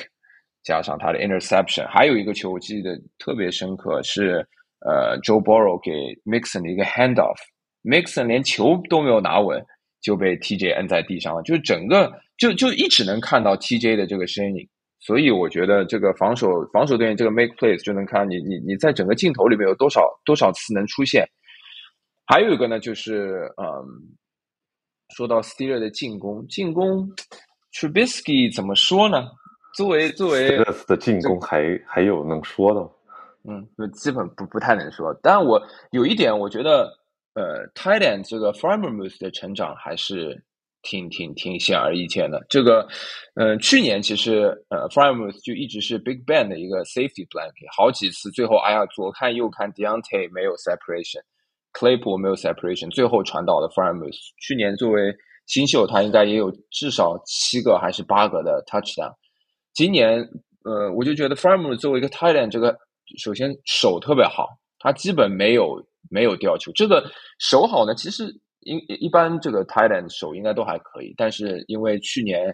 [0.62, 4.36] 加上他的 interception，还有一个球我记得特别深刻是
[4.80, 5.92] 呃 Joe Burrow 给
[6.24, 9.62] Mixon 的一个 handoff，Mixon 连球都没有拿稳
[10.00, 14.68] 就被 TJ 摁在地上了，就是整个就就一直能看到 TJ 的这个身影，
[15.00, 21.26] 所以我觉得这个防守防守队员这个 make plays 就能看你你你在整个镜头里面有多少多少次能出现。
[22.26, 23.66] 还有一个呢，就是嗯，
[25.14, 27.06] 说到 Steeler 的进攻，进攻
[27.72, 29.28] Trubisky 怎么说呢？
[29.76, 32.88] 作为作为这次的进攻还还有能说的吗？
[33.46, 35.12] 嗯，就基本不不太能说。
[35.22, 36.90] 但我有一点，我觉得
[37.34, 40.42] 呃，Titan 这个 f r a m e r m o s 的成长还是
[40.84, 42.40] 挺挺挺显而易见的。
[42.48, 42.86] 这个
[43.34, 51.22] 嗯，去年其实呃 Framers 就一直是 Big Ben 的一个 Safety Blanket，好几次最后哎呀左看右看 Deontay 没有 Separation。
[51.76, 55.12] Claypool 没有 separation，最后传导了 f r a m u s 去年作为
[55.46, 59.12] 新秀，他应该也有至少七个还是八个的 touchdown。
[59.72, 60.20] 今年，
[60.64, 62.78] 呃，我就觉得 f r a m u s 作为一个 tight end，这个
[63.18, 64.46] 首先手特别好，
[64.78, 66.70] 他基本没有没有掉球。
[66.76, 67.04] 这个
[67.40, 68.32] 手好呢，其实
[68.64, 72.46] 一一般这个 tight end 手应该都还可以，但是因为去年，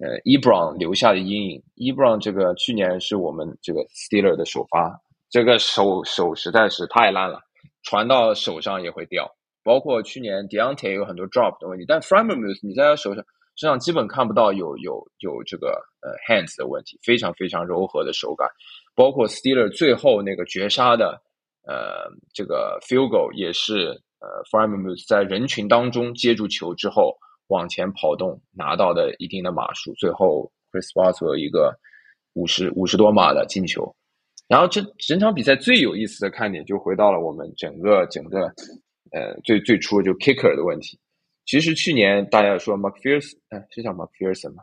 [0.00, 7.40] 呃，Ebron 留下的阴影，Ebron 这个去年是我们这个 Steeler 的首发，这个手手实在是太烂了。
[7.82, 9.30] 传到手上也会掉，
[9.62, 15.68] 包括去年 Deontay 有很多 drop 的问题，但 f r a m e r m u s 你在他手上身上基本看不到有有有这个
[16.02, 18.48] 呃 hands 的问题，非常非常柔和的手感，
[18.96, 21.22] 包括 Steeler 最后那个绝杀的
[21.64, 31.36] 呃这个 field goal 也是呃 f r a m e r m u s 在人群当中接住球之后往前跑动拿到的一定的码数，最后 Chris Boswell
[31.36, 31.72] 一个
[32.32, 33.94] 五十五十多码的进球。
[34.48, 38.46] 然后这整场比赛最有意思的看点就回到了我们整个整个，
[39.12, 40.98] 呃，最最初就 kicker 的问题。
[41.44, 44.62] 其实去年大家说 McPherson，哎，是叫 McPherson 吗？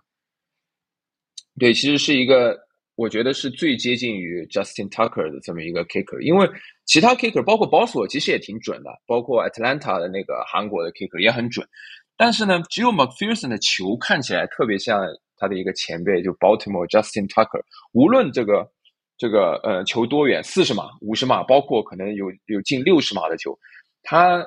[1.57, 2.59] 对，其实是一个
[2.95, 6.49] 我觉得是最接近于 Justin Tucker 的这么一个 kicker，因为
[6.85, 11.67] 其他 kicker 包括 Boswell 其实也挺准的，包括 Atlanta 的那个韩国的 kicker 也很准。
[12.17, 15.05] 但是呢，只有 McPherson 的球看起来特别像
[15.37, 17.61] 他的一个前辈，就 Baltimore Justin Tucker，
[17.93, 18.71] 无论这个。
[19.15, 20.43] 这个呃球多远？
[20.43, 23.57] 四十码、五十码，包括可能有有近六十码的球，
[24.01, 24.43] 他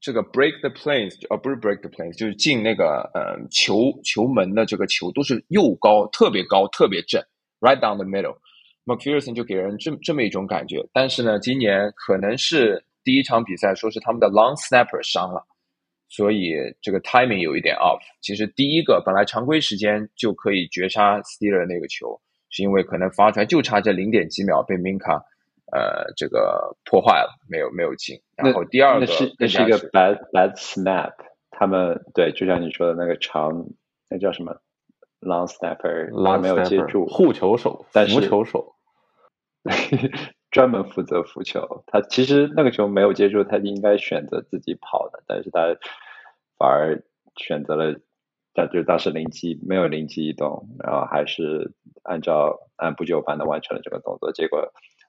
[0.00, 7.20] 这个 break the planes 呃不是 break the planes，就是进那个呃球球门的这个球都是又高特别高特别正
[7.60, 8.36] ，right down the middle。
[8.84, 15.46] McPherson 就给人这这么一种感觉，但是呢，今年可能是第一场比赛说是他们的 long snapper 伤了，
[16.08, 18.00] 所以这个 timing 有一点 off。
[18.20, 22.20] 其实第一个本来常规时间就可以绝杀 Steeler 那个球。
[22.52, 25.22] 是因为可能发出来就差这零点几秒被 Minka，
[25.70, 28.20] 呃，这个破坏了，没有没有进。
[28.34, 31.12] 然后第二个是那是一个 bad bad snap，
[31.52, 33.64] 他们对，就像你说的那个长，
[34.08, 34.52] 那叫什么
[35.20, 38.74] long snapper，他没有接住护球手，扶球手，
[40.50, 41.84] 专门负责扶球。
[41.86, 45.60] 他其实那个球没有接住，他应该选择自己跑的，但是他
[46.58, 47.02] 反而
[47.36, 47.98] 选择了。
[48.52, 54.60] 他就当时灵机没有灵机一动，然后还是按照按部就班的完成了这个动作，结果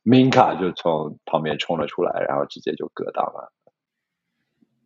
[0.05, 3.51] Minka 就从旁边冲了出来，然后直接就格挡了。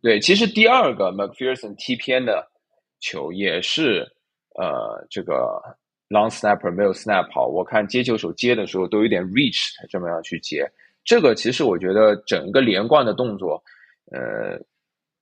[0.00, 2.50] 对，其实第二个 McPherson 踢偏的
[2.98, 4.15] 球也是
[4.58, 5.60] 呃这个
[6.08, 10.66] long snapper 没有 snap 好，我看接球手接的时候都有点 reach 这么样去接。
[11.04, 13.62] 这个其实我觉得整个连贯的动作，
[14.10, 14.58] 呃，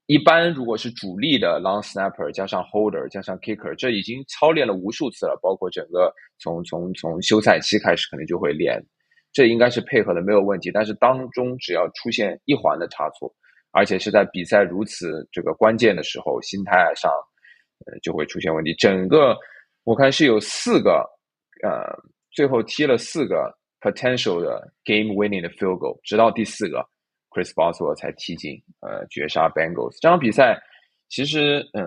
[0.07, 8.83] 一般如果是主力的 long snapper 加上 holder 加上 kicker，这已经操练了无数次了，包括整个从从从休赛期开始可能就会练，
[9.33, 10.71] 这应该是配合的没有问题。
[10.73, 13.31] 但是当中只要出现一环的差错，
[13.73, 17.11] 而且是在比赛如此这个关键的时候，心态上
[17.87, 19.37] 呃，就会出现问题，整个
[19.85, 21.05] 我看是有四个
[21.63, 21.71] 呃
[22.31, 26.85] 最后踢了四个 potential 的 game winning 的 field goal 直到第四个
[27.31, 30.61] Chris Boswell 才踢进呃绝杀 Bengals 这场比赛
[31.09, 31.83] 其实嗯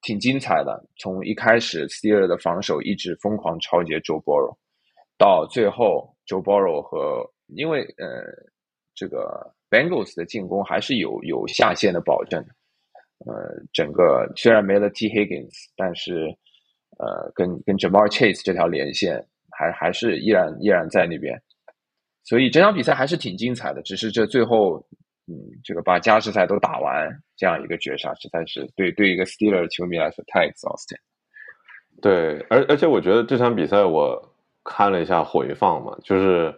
[0.00, 4.56] 挺精彩的，从一开始 Steer 的防守一直疯狂超节 Joe Borrow。
[5.18, 8.24] 到最后 Joe Borrow 和，因为呃
[8.94, 12.44] 这个 Bengals 的进攻还是有有下限的保证。
[13.26, 16.26] 呃，整个虽然没了 T Higgins，但是
[16.98, 19.24] 呃跟跟 Jamar Chase 这条连线。
[19.54, 21.38] 还还是依然依然在那边，
[22.24, 23.82] 所以这场比赛还是挺精彩的。
[23.82, 24.82] 只是这最后，
[25.28, 27.06] 嗯，这个把加时赛都打完，
[27.36, 30.96] 这样一个绝杀，实在是对对一个 Steeler 球迷来说太 exhausting。
[32.00, 36.52] 对，而而且我觉得这场比赛我看了一下回放嘛，就是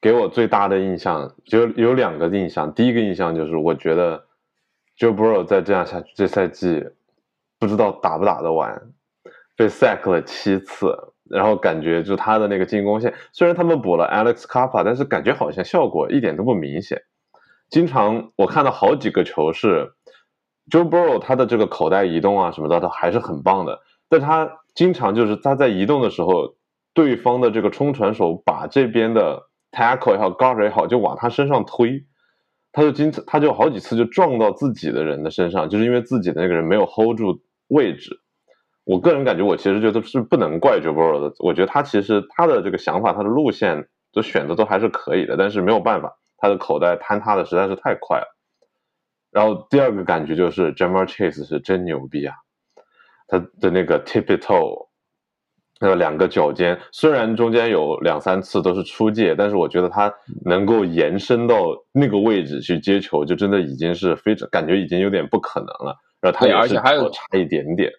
[0.00, 2.74] 给我最大的印象就有两个印象。
[2.74, 4.22] 第一个印象就是我觉得
[4.98, 6.84] Joe Burrow 再这样下去，这赛季
[7.58, 8.90] 不知道打不打得完，
[9.56, 10.96] 被 sack 了七次。
[11.30, 17.04] 然后感觉就他的那个进攻线，虽然他们补了 Alex c a p p a 但是感觉好像效果一点都不明显。
[17.70, 19.94] 经常我看到好几个球是
[20.70, 23.80] Joe Burrow 他的这个口袋移动啊什么的，他还是很棒的。
[24.10, 26.54] 但他经常就是他在移动的时候，
[26.92, 32.04] 对方的这个冲传手把这边的 tackle 也好，guard 也好，就往他身上推，
[32.72, 38.20] 他就经他就好几次就撞到自己的人的身上，就是因为自己的那个人没有 hold 住位置。
[38.84, 41.32] 我个人感觉，我其实觉得是不能怪 joburra 的。
[41.38, 48.36] 我觉得他其实他的这个想法，他的路线的选择都还是可以的，但是没有办法，他的口袋坍塌的实在是太快了。
[49.30, 52.34] 然后第二个感觉就是 Jamar Chase 是真牛逼啊，
[53.28, 54.88] 他的那个 tippy toe，
[55.82, 60.12] 那两个脚尖，虽然中间有两三次都是出界，但是我觉得他
[60.44, 65.96] 能够延伸到那个位置去接球，就真的已经是非常感觉已经有点不可能了。
[66.20, 67.90] 然后他而且还有差一点点。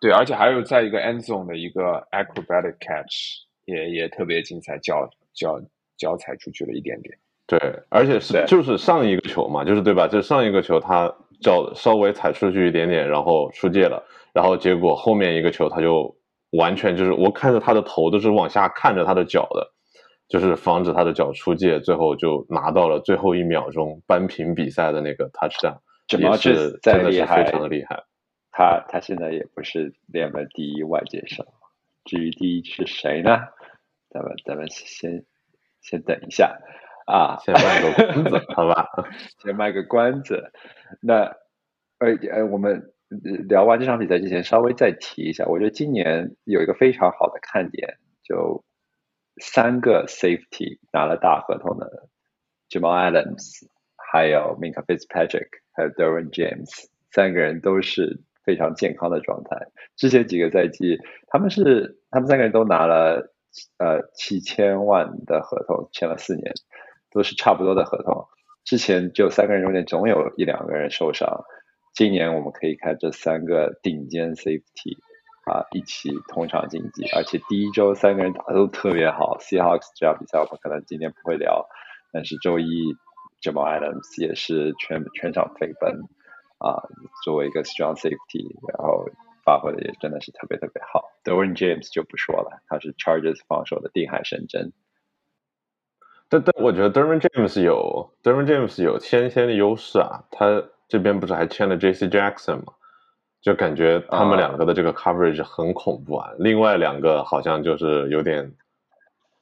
[0.00, 5.60] 对，而且还有在一个 end zone 的一个 acrobatic catch，也也特别精彩，脚脚
[5.98, 7.12] 脚踩出去了一点点。
[7.46, 10.06] 对，而且是就是上一个球嘛，就是对吧？
[10.06, 14.00] 就上一个球他脚稍微踩出去一点点，然后出界了，
[14.32, 16.16] 然后结果后面一个球他就
[16.50, 19.72] 完全就是我看着他的头都是往下看着他的脚的，
[20.28, 25.78] 就是防止他的脚出界，最后就拿到了最后一秒钟扳平比赛的那个 touchdown，
[26.18, 28.04] 也是真的是非常的厉害。
[28.52, 31.46] 他他现在也不是联盟第一外接手，
[32.04, 33.38] 至于第一是谁呢？
[34.10, 35.24] 咱们咱们先
[35.80, 36.58] 先等一下
[37.06, 38.88] 啊，先卖个关子， 好吧？
[39.38, 40.52] 先卖个关子。
[41.00, 41.36] 那
[41.98, 42.92] 呃呃，我们
[43.48, 48.64] 聊完这场比赛之前，稍微再提一下，我觉得今年有一个非常好的看点，就
[49.40, 52.08] 三个 safety 拿了大合同的
[52.68, 58.22] ，Jamal Adams，还有 Minka Fitzpatrick，还有 Derwin James，三个人都是。
[58.42, 59.68] 非常健康的状态。
[59.96, 63.32] 之前几个赛季，他们是他们三个人都拿了
[63.76, 66.50] 呃七千万的合同，签了四年，
[67.12, 68.26] 都是差不多的合同。
[68.64, 71.44] 之前就三个人中间总有一两个人受伤。
[71.92, 74.96] 今年我们可以看这三个顶尖 safety
[75.44, 79.36] 啊一起同场竞技，而且第一周三个人打的都特别好。
[79.38, 81.66] Seahawks 这场比赛我们可能今天不会聊，
[82.12, 82.94] 但是周一
[83.42, 86.00] Jamal Adams 也是全全场飞奔。
[86.62, 86.76] 啊，
[87.24, 89.08] 作为一个 strong safety，然后
[89.42, 91.10] 发挥的也真的是特别特别好。
[91.24, 94.70] Derwin James 就不说了，他是 Chargers 防守的定海神针。
[96.28, 102.08] 但但我觉得 Derwin James 有 Derwin James 有先天的优势啊，他这边不是还签了 J.C.
[102.08, 102.74] Jackson 吗？
[103.40, 106.30] 就感觉他们两个的这个 coverage 很恐怖啊。
[106.38, 108.52] 另外两个好像就是有点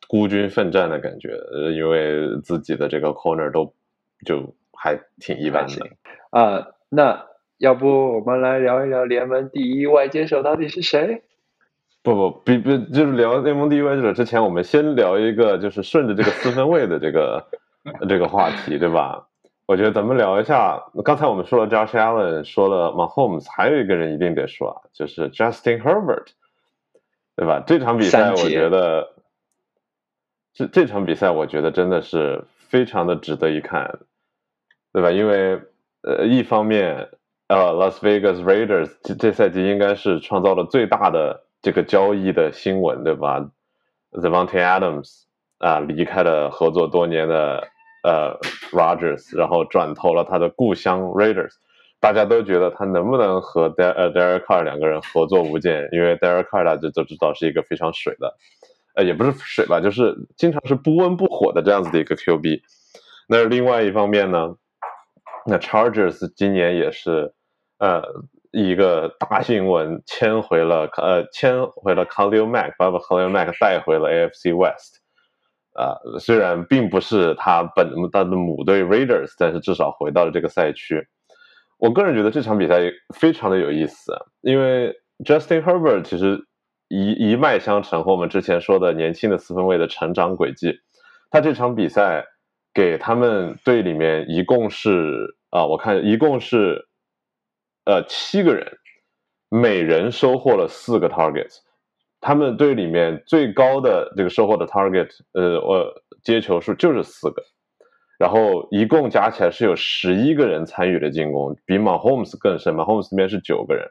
[0.06, 1.30] 孤军奋战的感觉，
[1.74, 3.74] 因为自己的这个 corner 都
[4.24, 5.88] 就还挺一般的
[6.30, 6.68] 啊。
[6.90, 11.22] 那要不我们来聊一聊联盟第一外接手到底是谁？
[12.02, 17.44] 不不，比比就是聊联盟第一外接手之前，我们先聊一个，就是顺着这个四分位的这个
[18.08, 19.27] 这个话题，对吧？
[19.68, 26.28] 我觉得咱们聊一下，刚才我们说了 Josh Allen，说了 Mahomes，还有一个人一定得说啊，就是 Justin Herbert，
[27.36, 27.62] 对吧？
[27.66, 29.10] 这场比赛我觉得，
[30.54, 33.98] 这这场比赛我觉得真的是非常的值得一看，
[34.94, 35.10] 对吧？
[35.10, 35.60] 因为
[36.00, 37.06] 呃，一方面，
[37.48, 43.46] 呃，Las Vegas Raiders 这这赛季应该是创造了最大的这个交易的新闻，对吧
[44.12, 45.24] ？Devonte Adams
[45.58, 47.68] 啊，离开了合作多年的
[48.02, 48.38] 呃
[48.70, 51.52] Rogers，然后转投了他的故乡 Raiders。
[52.00, 55.88] 大家都觉得他能不能和 Der 呃 Derek Carr 两个人合作无间？
[55.90, 58.36] 因为 Derek Carr 大家都知道是一个非常水的，
[58.94, 62.60] 呃，也不是水吧，就是经常是不温不火的这样子的一个 QB。
[63.28, 64.54] 那另外一方面呢，
[65.44, 67.32] 那 Chargers 今年也是
[67.80, 68.02] 呃
[68.52, 74.97] 一个大新闻，签回了呃签回了 Khalil Mack，把 Khalil Mack 带回了 AFC West。
[75.78, 81.06] 啊，虽然并不是他本他的母队 Raiders，但是至少回到了这个赛区。
[81.78, 82.80] 我个人觉得这场比赛
[83.14, 84.92] 非常的有意思，因为
[85.24, 86.44] Justin Herbert 其实
[86.88, 90.80] 一一脉相承，和我们之前说的年轻的四分卫的成长轨迹。
[91.30, 92.24] 他这场比赛
[92.74, 96.88] 给他们队里面一共是啊，我看一共是
[97.84, 98.66] 呃七个人，
[99.48, 101.58] 每人收获了四个 targets。
[102.20, 105.86] 他们队里面最高的这个收获的 target，呃，我
[106.22, 107.42] 接球数就是四个。
[108.18, 112.74] 然后一共加起来是有十一个人参与了进攻，比马 Holmes 更深。
[112.74, 113.88] 马 Holmes 那边是九个人，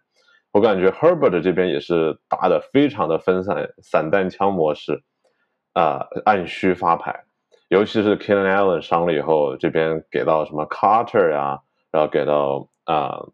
[0.51, 5.01] 我感觉 Herbert 这边也是打的非常的分散，散弹枪模式，
[5.71, 7.23] 啊，按需发牌。
[7.69, 13.25] 尤其是 k e n n Allen 伤了以后，这边给到什么 Carter 呀，然后给到啊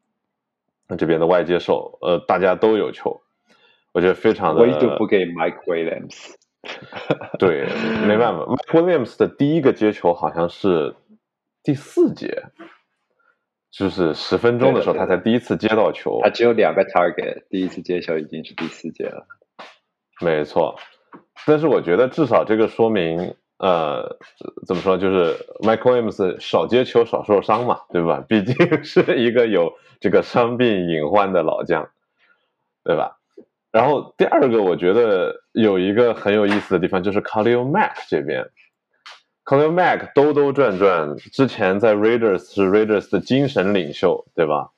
[0.96, 3.20] 这边的外接手，呃，大家都有球，
[3.94, 4.62] 我觉得非常的。
[4.62, 6.34] 唯独不给 Mike Williams。
[7.39, 7.66] 对，
[8.08, 10.96] 没办法，Mike Williams 的第一个接球好像是
[11.62, 12.41] 第四节，
[13.70, 16.22] 就是十分钟的时候他才第一次接到球。
[16.24, 19.28] 他只有两个 target，第一次接球已经是第四节了。
[20.22, 20.80] 没错，
[21.46, 24.18] 但是我觉得至少这个说明，呃，
[24.66, 28.24] 怎么说，就是 Mike Williams 少接球少受伤嘛，对吧？
[28.26, 31.89] 毕竟是一个有这个伤病隐患的老将，
[32.86, 33.18] 对吧？
[33.74, 38.46] 然后第二个，我觉得有一个很有意思的地方，就是 Khalil Mack 这边
[39.46, 44.70] ，Khalil Mack 兜兜转转，之前在 Raiders 是 Raiders 的精神领袖，对吧？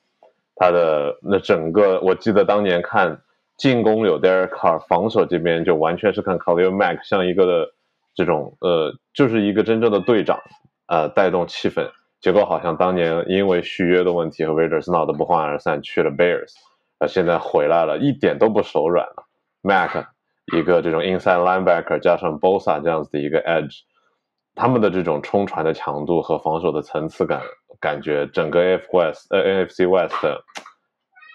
[0.56, 3.20] 他的那整个，我记得当年看
[3.58, 7.74] 进攻有 Derek Carr，防守这边就完全是看 Khalil Mack 像一个的
[8.16, 10.40] 这种呃，就是一个真正的队长，
[10.88, 11.86] 呃，带动气氛。
[12.22, 16.54] 结果好像当年因为续约的问题和 Raiders 闹得不欢而散，去了 Bears。
[17.00, 19.28] 啊，现在回来了，一点都不手软了。
[19.62, 20.06] Mac
[20.56, 23.80] 一个这种 inside linebacker 加上 Bosa 这样子的一个 edge，
[24.54, 27.42] 他们的这种冲传的强度和防守的层次感，
[27.80, 30.16] 感觉整个 F West 呃 NFC West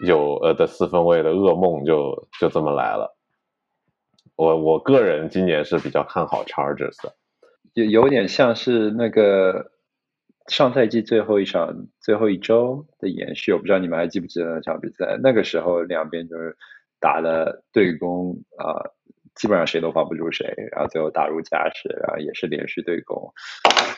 [0.06, 3.16] 有呃的四分卫的噩梦就就这么来了。
[4.36, 7.12] 我我个人今年是比较看好 Chargers 的，
[7.74, 9.72] 有有点像是那个。
[10.50, 15.16] 上赛季最后一场、最后一周的延续，我不知道你们还记不记得那场比赛？
[15.22, 16.56] 那个时候两边就是
[16.98, 18.82] 打的对攻啊，
[19.36, 23.32] 基本上谁都防不住谁，然后最后打入加时，然后也是连续对攻。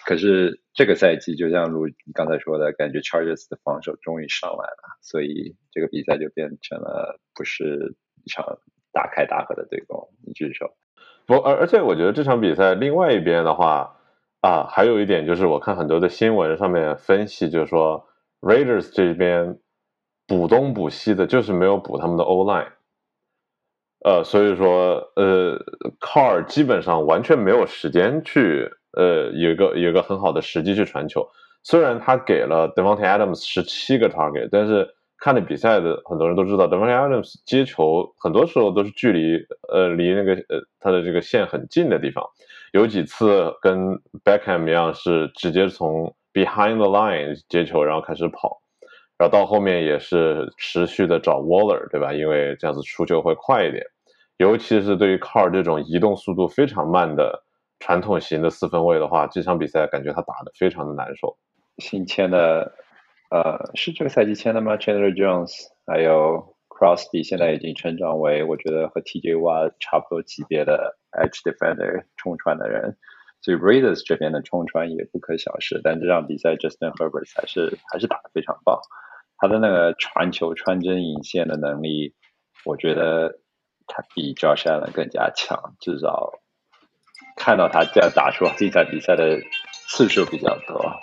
[0.05, 8.45] 可是这个赛季，就像如你刚才说的，感觉 Chargers 的防守终于上来了，所以这个比赛就变成了不是一场
[8.93, 10.07] 大开大合的对攻。
[10.27, 10.71] 你举手。
[11.25, 13.97] 不，而而且我觉得这场比赛另外一边的话。
[14.43, 18.05] 啊，还有一点就是，我看很多的新闻上面分析，就是说
[18.41, 19.57] Raiders 这边
[20.27, 22.73] 补东补西的，就是没有补他们的 O line，
[24.05, 25.57] 呃，所以说，呃
[26.01, 31.29] ，Car 基本上完全没有时间去，呃，有一个有一个很好的时机去传球。
[31.63, 39.37] 虽然他给了 Devontae Adams 十七个 target，但是看了比赛的很多人都知道，Devontae Adams 接球很多时候都是距离，
[39.73, 42.29] 呃，离那个呃他的这个线很近的地方。
[42.73, 48.61] 有几次跟 Beckham 一样，是直接从 behind the line 接球，然后开始跑，
[49.19, 52.13] 然后到后面也是持续的找 Waller，对吧？
[52.13, 53.85] 因为这样子出球会快一点。
[54.39, 57.45] 尤其是对于 Car 这种移动速度非常慢的
[57.79, 61.37] 传统型的四分卫的话，这场比赛感觉他打的非常的难受。
[61.79, 62.73] 新签的，
[63.31, 65.53] 呃，是这个赛季签的吗？Chandler Jones，
[65.87, 70.99] 还有 Crosby，现在已经成长为我觉得和 TJY 差不多级别的。
[71.13, 72.97] Edge defender 冲传的人，
[73.43, 75.79] 所以 Raiders 这边的冲传也不可小视。
[75.85, 78.81] 但这场比赛 Justin Herbert 还是还是打得非常棒，
[79.37, 82.15] 他的那个传球穿针引线的能力，
[82.65, 83.41] 我觉得
[83.87, 86.33] 他比 Josh Allen 更加强，至少
[87.37, 89.39] 看到他这样打出精彩比赛的
[89.91, 90.95] 次数比较多。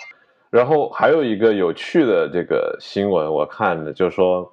[0.50, 4.52] 然后还有一个有趣的这个新闻，我看的就是说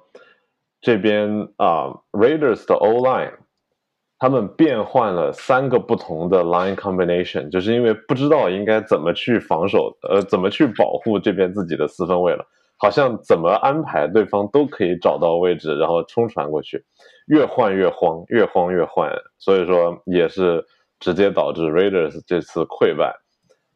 [0.80, 3.32] 这边啊 Raiders 的 O line。
[4.20, 12.44] 他们变换了三个不同的 line combination，就是因为不知道应该怎么去防守，呃，怎么去保护这边自己的四分卫了。
[12.78, 16.84] 好像怎么安排对方都可以找到位置，然后冲传过去，
[17.28, 19.08] 越换越慌，越慌越换，
[19.38, 20.64] 所以说也是
[20.98, 23.14] 直接导致 Raiders 这次溃败。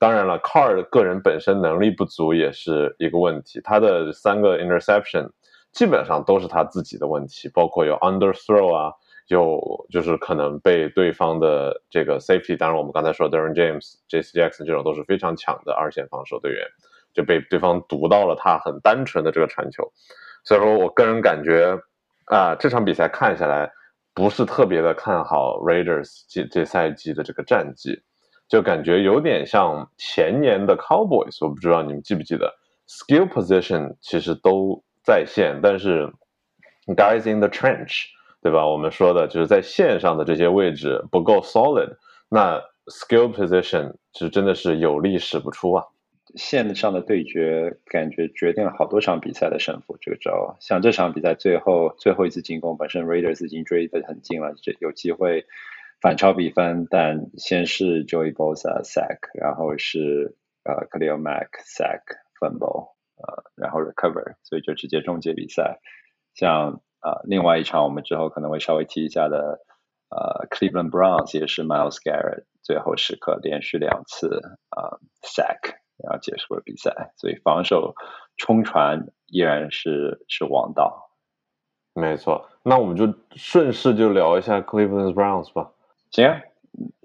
[0.01, 5.31] 当然了，Carr 个人本身能力不足也是一个问题，他的三个 interception
[5.73, 8.93] 基本上都是他自己的问题，包括有 underthrow 啊。
[9.29, 14.39] 有就是可能被对方的这个 safety，当然我们刚才说 Darren James、J.C.
[14.39, 16.67] Jackson 这种都是非常强的二线防守队员，
[17.15, 19.91] 就被对方读到了他很单纯的这个传球，
[20.45, 21.79] 所以说我个人感觉
[22.27, 23.71] 啊，这场比赛看下来
[24.13, 28.03] 不是特别的看好 Raiders 这这赛季的这个战绩，
[28.49, 32.53] 就感觉有点像前年的 Cowboys，我不知道你们记不记得
[32.89, 36.13] ，skill position 其实都在线，但是
[36.87, 38.07] guys in the trench。
[38.45, 38.67] 对吧？
[38.67, 41.97] 我们说的就是在线上的这些位置不够 solid，
[42.29, 45.85] 那 skill position 是真的是有力使不出啊。
[46.35, 49.97] 线上的对决感觉决定了好多场比赛的胜负。
[50.01, 55.47] 这个周，像这场比赛最后最后一次进攻，本身 Raiders 已经追得很近了，这有机会
[56.01, 60.35] 反超比分，但先是 Joey Bosa sack，然后是
[60.65, 62.01] 呃 Khalil Mack sack
[62.41, 62.92] fumble，
[63.23, 65.81] 呃，然后 recover，所以就直接终结比赛。
[66.35, 69.61] 像啊，另外一场我们之后可能会稍微提一下的，
[70.09, 77.95] 呃，Cleveland Browns 也是 Miles Garrett 最后时刻连续两次啊 sack，然后结束了比赛，所以防守
[78.37, 81.11] 冲传依然是是王道。
[81.95, 85.73] 没错，那我们就顺势就聊一下 Cleveland Browns 吧。
[86.11, 86.41] 行，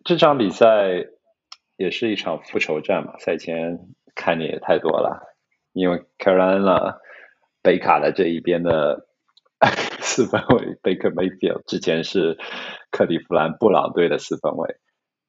[0.06, 1.08] 这场比赛
[1.76, 3.80] 也是一场复仇战嘛，赛前
[4.16, 5.27] 看的也太多了，
[5.78, 6.98] 因为 Carolina
[7.62, 9.06] 北卡的这一边的。
[10.00, 12.38] 四分卫 Baker Mayfield 之前是
[12.92, 14.76] 克利夫兰布朗队的四分卫，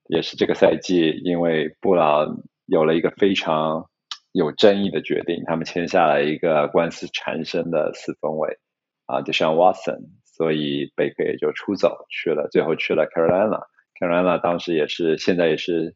[0.07, 3.89] 也是这个赛季因为布朗有了一个非常
[4.33, 8.59] 有争议的决定，他们签下了一个官司缠身的四分卫
[9.07, 13.63] 啊，就像 Watson，所以贝克也就出走去了，最后去了 Carolina。
[13.99, 15.95] Carolina 当时也是现在也是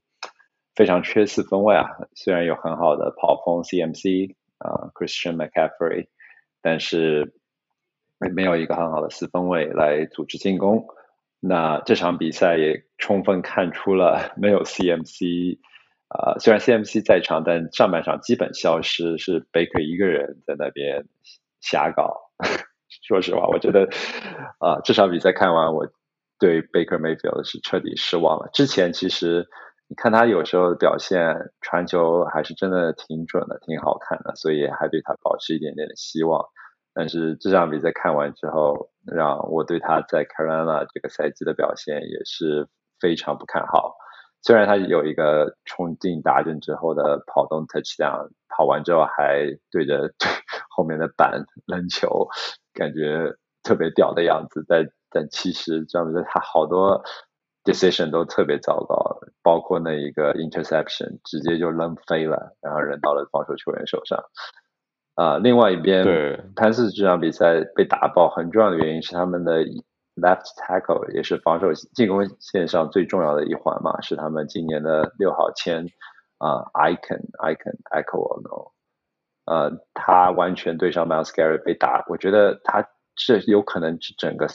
[0.75, 1.85] 非常缺四分卫啊，
[2.15, 6.09] 虽然有很好的跑锋 CMC 啊 Christian McCaffrey，
[6.61, 7.35] 但是。
[8.37, 10.87] 没有一个很好的四分卫来组织进攻，
[11.41, 15.59] 那这场比赛也充分看出了没有 CMC，
[16.07, 21.05] 啊，虽然 CMC 在场，但上半场基本消失，是 Baker 一个人在那边
[21.61, 22.31] 瞎搞。
[23.03, 23.89] 说实话，我觉得
[24.61, 25.89] 啊，这场比赛看完，我
[26.39, 28.49] 对 Baker Mayfield 是彻底失望了。
[28.53, 29.49] 之前其实
[29.93, 36.43] 你看他有时候表现传球还是真的挺准的，挺好看的，所以还对他保持一点点的希望。
[36.95, 42.66] 但是这场比赛看完之后，让我对他在 Carolina 这个赛季的表现也是
[43.01, 43.95] 非常不看好。
[44.40, 50.11] 虽然他有一个冲进达阵之后的跑动 touchdown，跑完之后还对着
[50.74, 52.26] 后面的板扔球，
[52.72, 53.30] 感觉
[53.62, 54.64] 特别屌的样子。
[54.66, 57.05] 但但其实这样子他好多
[57.65, 64.23] decision 都特别糟糕，包括那一个 interception 直接就扔飞了，然后扔到了防守球员手上。
[65.15, 69.63] 啊，另外一边，对潘斯这场比赛被打爆，很重要的原因是他们的
[70.17, 75.87] left tackle 也是防守进攻线上最重要的一环嘛，是他们今年的六号签
[76.39, 78.73] 啊，icon icon echo no，
[79.45, 84.47] 呃，他完全对上 Miles Garrett 被打，我觉得他这有可能整个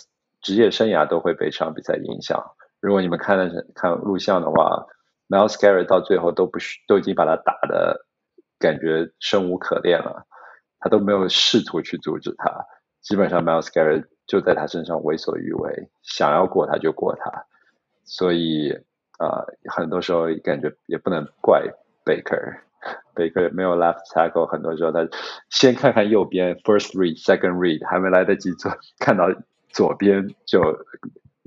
[0.42, 2.44] 职业生涯都会被这场比赛影响。
[2.80, 4.86] 如果你们看的是看录像的话
[5.30, 8.06] ，Miles Garrett 到最后都不需都已经把他打的
[8.60, 10.26] 感觉生无可恋了。
[10.80, 12.66] 他都没有试图去阻止他，
[13.02, 17.46] 基本上 Miles Garrett 就在他身上为所欲为，想要过他就过他，
[18.04, 18.72] 所以
[19.18, 21.64] 啊，很多时候感觉也不能怪
[22.06, 25.00] Baker，Baker 没有 left tackle，很多时候他
[25.50, 29.26] 先看看右边 first read，second read，还没来得及做，看到
[29.70, 30.62] 左边就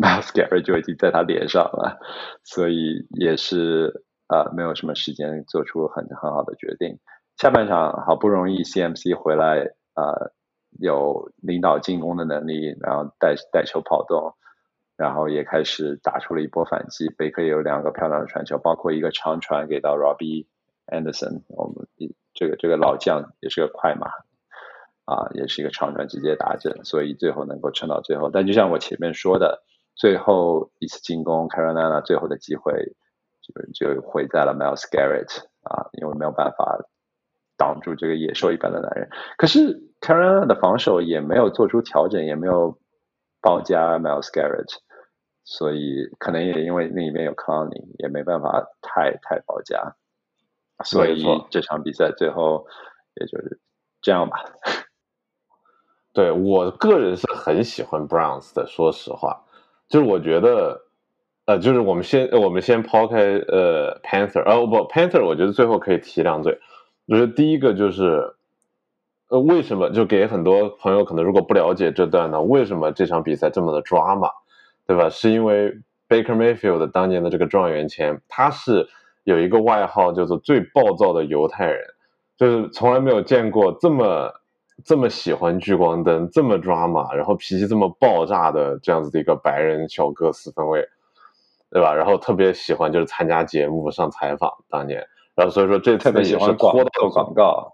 [0.01, 1.99] Miles Garrett 就已经在他脸上了，
[2.43, 6.99] 所以也是啊，没有什么时间做出很很好的决定。
[7.37, 9.59] 下半场好不容易 CMC 回来，
[9.95, 10.33] 呃，
[10.79, 14.35] 有领导进攻的能力，然后带带球跑动，
[14.97, 17.11] 然后也开始打出了一波反击。
[17.11, 20.47] 贝克也有两个漂亮的传球，包括一个长传给到 Robbie
[20.87, 21.87] Anderson，我们
[22.33, 24.09] 这个这个老将也是个快马，
[25.05, 28.31] 啊，也是一个长传直接打阵，所以最后能够撑到最后。
[28.31, 29.63] 但就像我前面说的，
[30.01, 32.97] 最后一次进攻 Carolina 最后的机会
[33.43, 36.79] 就就毁在了 Miles Garrett 啊，因为没有办法。
[37.61, 42.79] 挡住这个野兽一般的男人，可是 Carolina 的防守也没有做出调整，也没有
[43.43, 44.79] 包夹 Miles Garrett，
[45.45, 49.95] 所以可能也因为那里面有 Clowney，也没办法太太包夹，
[50.83, 52.67] 所以这场比赛最后
[53.17, 53.61] 也就是
[54.01, 54.43] 这样吧。
[56.15, 59.45] 对我个人是很喜欢 Browns 的，说实话，
[59.91, 60.81] 就是我觉得，
[61.47, 63.19] 呃，就是我们先我们先抛开
[63.49, 66.57] 呃 Panther，哦不 Panther，我觉得最后可以提两嘴，
[67.09, 68.33] 就是第一个就是，
[69.29, 72.41] 呃，为什么就给很多朋友可能如果不了解这段呢？
[72.41, 74.31] 为什么这场比赛这么的 drama，
[74.87, 75.11] 对吧？
[75.11, 75.73] 是因为
[76.09, 78.89] Baker Mayfield 当年的这个状元签，他是
[79.25, 81.83] 有一个外号叫做最暴躁的犹太人，
[82.37, 84.33] 就是从来没有见过这么。
[84.85, 90.87] 这么喜欢聚光灯，这么抓马，然后脾气这么爆炸的这样子的一个白人小哥四分卫，
[91.71, 91.95] 对吧？
[91.95, 96.73] 然后特别喜欢就是参加节目上采访，当年，然后所以说这特别喜欢做
[97.11, 97.73] 广告，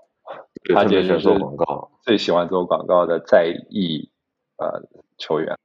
[0.74, 4.10] 他特别喜欢做广告，最喜欢做广告的在意
[4.58, 4.82] 呃
[5.18, 5.56] 球员，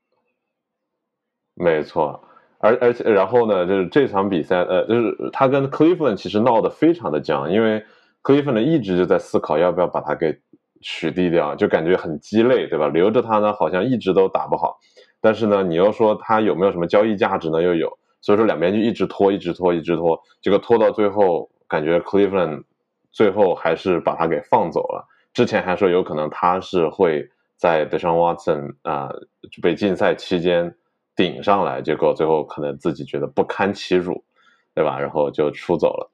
[1.55, 2.23] 没错，
[2.59, 7.83] 而而且然后呢，就是这场比赛，呃，就是他跟 Cleveland 其实闹得非常的僵，因为
[8.23, 10.39] Cleveland 一直就在思考要不要把他给。
[10.81, 12.87] 取缔掉就感觉很鸡肋，对吧？
[12.87, 14.77] 留着它呢，好像一直都打不好。
[15.21, 17.61] 但是呢，你要说它有没有什么交易价值呢？
[17.61, 17.97] 又有。
[18.21, 20.19] 所以说两边就一直拖，一直拖，一直拖。
[20.41, 22.63] 结果拖到最后，感觉 Cleveland
[23.11, 25.07] 最后还是把它给放走了。
[25.33, 27.27] 之前还说有可能他是会
[27.57, 29.09] 在 d e s h a n Watson 啊
[29.61, 30.75] 被禁赛期间
[31.15, 34.23] 顶上来，结果最后可能自己觉得不堪其辱，
[34.75, 34.99] 对吧？
[34.99, 36.11] 然后就出走了。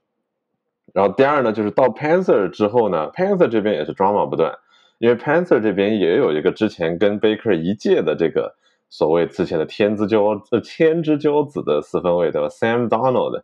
[0.94, 4.58] 然后第二呢，就是到 Panther 之后呢，Panther 这边也是 drama 不断，
[5.00, 8.56] 因为 Panther 这边也有一个之前跟 Baker 一届的这个
[8.90, 13.44] 所谓之前的天之骄呃天之骄子的四分卫对吧？Sam Donald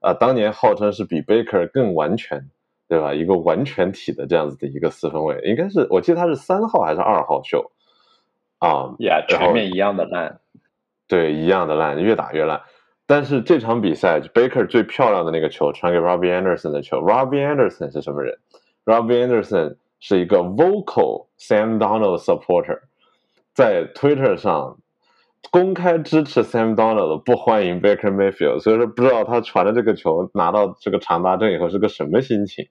[0.00, 2.48] 啊，当年号称是比 Baker 更完全，
[2.88, 3.12] 对吧？
[3.12, 7.72] 一个完全体的这样子的一个四分卫，应该是我记得他是三号还是二号秀
[8.58, 10.38] 啊？Yeah，全面一样的烂，
[11.08, 12.62] 对，一样的烂，越打越烂。
[13.06, 18.38] 但是这场比赛，Baker 最漂亮的那个球传给 Robbie Anderson 的球，Robbie Anderson 是什么人
[18.86, 22.80] ？Robbie Anderson 是一个 vocal Sam Donald supporter，
[23.52, 24.78] 在 Twitter 上
[25.50, 28.60] 公开支持 Sam Donald，不欢迎 Baker Mayfield。
[28.60, 32.68] 所以说，不知道他传的这个球拿到这个长达阵以后是个什么心情，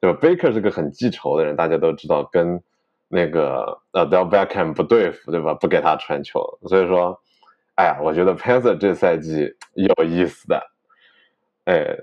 [0.00, 2.60] 对吧？Baker 是个很记仇的人，大家都知道，跟
[3.06, 5.54] 那个呃 d e l Beckham 不对付，对吧？
[5.54, 7.20] 不给他传球，所以说。
[7.78, 10.60] 哎呀，我觉得 Panther 这赛季有意思的，
[11.66, 11.96] 哎，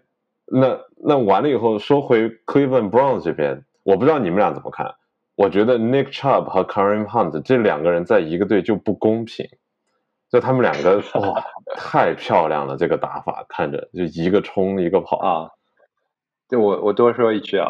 [0.46, 4.96] 那那完了以后，说回 Cleveland Browns 这边，我不知道你们俩怎么看。
[5.36, 9.46] 我觉得 Nick Chubb 和 Kareem Hunt 这两个人在一个队就不公平，
[10.32, 11.44] 就他们两个 哇，
[11.76, 15.50] 太漂亮了，这个打法看着就一个冲一个跑啊。
[16.48, 17.68] 就我我多说一句啊，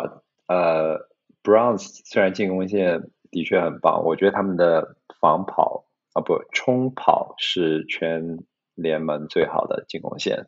[0.48, 1.00] 呃
[1.42, 3.02] ，Browns 虽然进攻线
[3.32, 5.85] 的确很棒，我觉得他们的防跑。
[6.16, 8.40] 啊不，冲跑是全
[8.74, 10.48] 联盟最好的进攻线，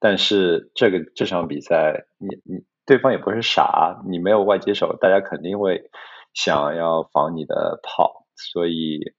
[0.00, 5.90] 但是这个这场比赛，你你对方也不是傻，你没有外接手，大家肯定会
[6.32, 9.12] 想要防你的跑，所以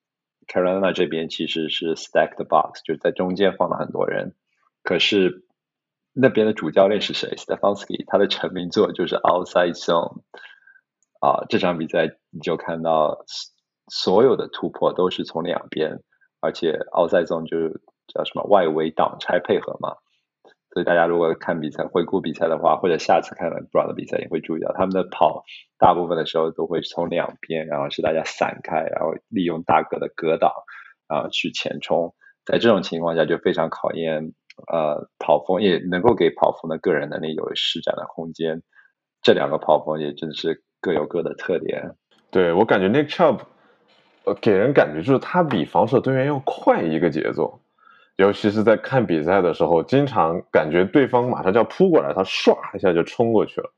[0.48, 4.34] Carolina 这边其实是 stacked box，就在中间放了很多人，
[4.82, 5.46] 可是
[6.12, 10.24] 那边的主教练是谁？Stefanski，他的成名作就是 outside zone，
[11.20, 13.24] 啊，这场比赛你就看到。
[13.88, 16.00] 所有的突破都是从两边，
[16.40, 19.96] 而且奥赛中就是叫什么外围挡拆配合嘛，
[20.72, 25.44] 所以大家如果看比赛、回顾比赛的话，或者下次看 Brown 的比赛，也会注意到他们的跑
[25.78, 30.52] 大部分的时候都会从两边，然后是大家散开，然后利用大个的隔挡
[31.08, 32.16] 啊去前冲，
[32.46, 34.34] 在这种情况下就非常考验
[34.72, 38.64] 呃跑锋，也能够给跑锋的个人能力有施展的空间。
[39.22, 41.96] 这两个跑锋也真是各有各的特点。
[42.32, 43.40] 对我感觉 Nick Chubb。
[44.26, 47.60] 呃，给人感觉就是他比防守队员要快一个节奏，
[48.16, 53.70] 尤其是在看比赛的时候，经常感觉对方马上就要扑过来，他唰一下就冲过去了。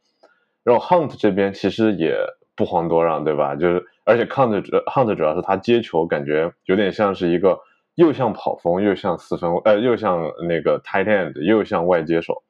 [0.64, 2.16] 然后 Hunt 这边其实也
[2.56, 3.56] 不遑多让，对吧？
[3.56, 7.60] 就是而且 Hunt 主 Hunt 主要是他接球，感觉有点像是一个
[7.96, 12.44] 又像跑锋，又像四分，呃，又像那个 tight end，又像外接手，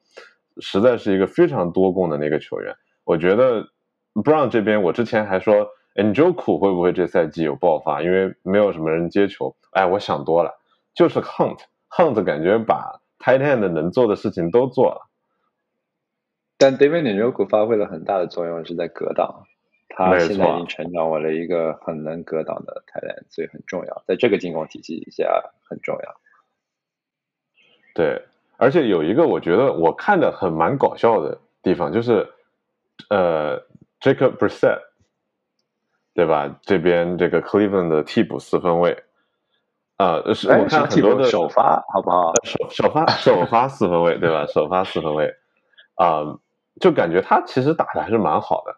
[0.58, 2.74] 实在是一个非常多功能的那个球员。
[3.04, 3.66] 我觉得
[4.12, 5.66] Brown 这边，我之前还说。
[5.98, 8.02] N j o k u 会不会这赛季有爆发？
[8.02, 9.56] 因为没有什么人接球。
[9.70, 10.58] 哎，我想多了，
[10.94, 15.08] 就是 Hunt，Hunt 感觉把 Tight End 能做的事情都做了。
[16.58, 19.44] 但 David n j o k u 发挥了很大的作用，是在格挡。
[19.88, 24.02] 他现在已经成长为了一个很能格挡的 Tight End，所以很重要。
[24.06, 26.16] 在这个进攻体系下很重要。
[27.94, 28.22] 对，
[28.58, 32.28] 而且有一个我觉得我看的很蛮搞笑的地方，就是
[33.08, 33.58] 呃
[34.00, 34.82] ，Jacob Brissett。
[36.16, 36.58] 对吧？
[36.62, 39.04] 这边这个 Cleveland 的替补四分卫，
[39.98, 42.32] 啊，是我看很多的首发，好不好？
[42.42, 44.46] 首首发首发四分卫，对吧？
[44.46, 45.30] 首发四分卫，
[45.96, 46.22] 啊，
[46.80, 48.74] 就感觉他其实打的还是蛮好的。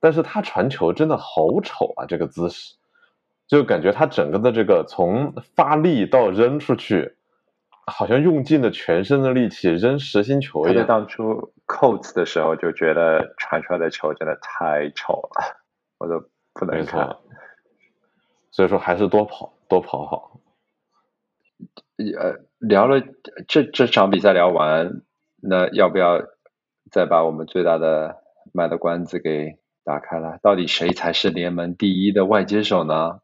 [0.00, 2.74] 但是他传球真的好丑啊，这个姿势，
[3.46, 7.14] 就感觉他整个的这个从发力到扔出去，
[7.86, 10.86] 好像用尽了全身的力气扔实心球一样。
[10.86, 15.60] 当初 Coats 的时候就觉得传出来的球真的太丑了，
[15.98, 16.24] 我都
[16.54, 17.16] 不能看。
[18.50, 20.40] 所以说还是多跑多跑好。
[21.98, 23.02] 呃，聊了
[23.48, 25.02] 这这场比赛聊完，
[25.42, 26.20] 那要不要
[26.90, 28.16] 再把我们最大的
[28.52, 29.58] 卖的关子给？
[29.82, 33.20] 打开了，到底谁才是联盟第一的外接手呢？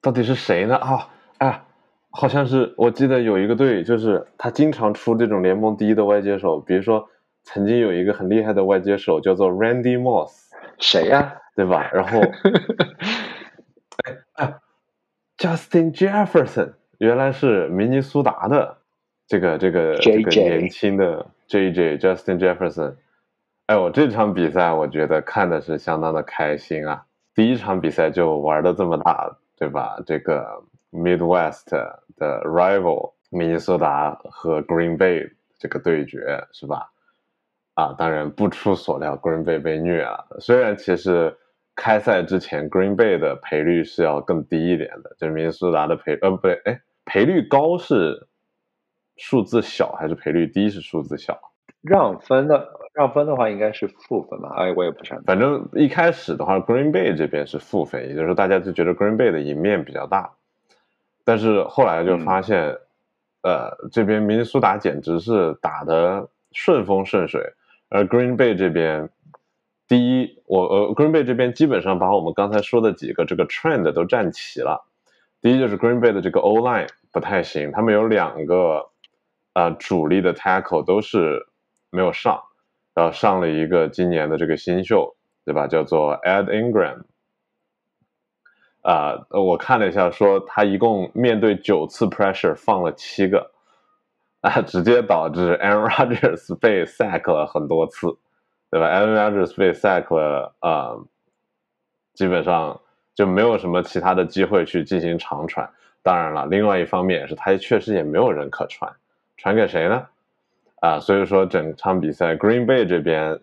[0.00, 0.74] 到底是谁呢？
[0.76, 1.64] 啊，哎，
[2.10, 6.58] 好像是我记得有一个队，就是他经常出这种联盟第一的外接手。
[6.60, 7.08] 比如说，
[7.44, 11.40] 曾经有一个很厉害的外接手叫做 Randy Moss，谁呀？
[11.56, 11.90] 对吧？
[11.92, 12.20] 然后，
[14.04, 14.54] 哎哎
[15.38, 18.76] ，Justin Jefferson 原来是明尼苏达的
[19.26, 22.94] 这个这个这个年轻的 JJ Justin Jefferson。
[23.66, 27.04] 哎，我这场比赛我觉得看的是相当的开心啊！
[27.34, 30.00] 第一场比赛就玩的这么大，对吧？
[30.06, 31.68] 这个 Midwest
[32.16, 35.28] 的 rival 明尼苏达和 Green Bay
[35.58, 36.88] 这个对决是吧？
[37.74, 40.24] 啊，当然不出所料，Green Bay 被虐了。
[40.38, 41.36] 虽然其实
[41.76, 48.26] 开赛之前 Green Bay 的赔率是要更低一点的，就是明尼苏达的赔呃不对，哎，赔率高是
[49.16, 51.38] 数字小还是赔率低是数字小？
[51.82, 54.54] 让分的让分的话应该是负分吧？
[54.56, 55.22] 哎，我也不想。
[55.22, 60.32] 反正一开始的话，Green Bay 这边是负分，也就是说大家就觉得 Green Bay 的赢面比较大。
[61.24, 62.76] 但是后来就发现，
[63.42, 67.42] 呃，这边明尼苏达简直是打的顺风顺水，
[67.90, 69.08] 而 Green Bay 这边，
[69.88, 74.86] 第一，我呃，Green Bay 这边基本上把我们刚才说的几个这个 trend 都占齐了。
[75.40, 78.90] 第一就是 Green Bay 的这个 O line 不太行，他们有两个
[79.52, 81.46] 啊主力的 tackle 都是。
[81.90, 82.42] 没有上，
[82.94, 85.16] 然后上了一个今年的这个新秀，
[85.46, 85.66] 对吧？
[85.66, 87.04] 叫做 Ed Ingram。
[88.82, 93.52] 啊，我看了一下，说他一共面对九次 pressure 放了七个，
[94.42, 98.08] 啊，直接导致 Aaron Rodgers 被 sack 了很多次，
[98.76, 100.94] 对吧？Aaron Rodgers 被 sack 了，啊，
[102.12, 102.78] 基本上
[103.14, 105.66] 就没有什么其他的机会去进行长传。
[106.02, 108.92] 当然了，另外一方面也是他确实也没有人可传，
[109.38, 110.06] 传给谁呢？
[110.82, 113.40] 啊，所以说整场比赛，Green Bay 这边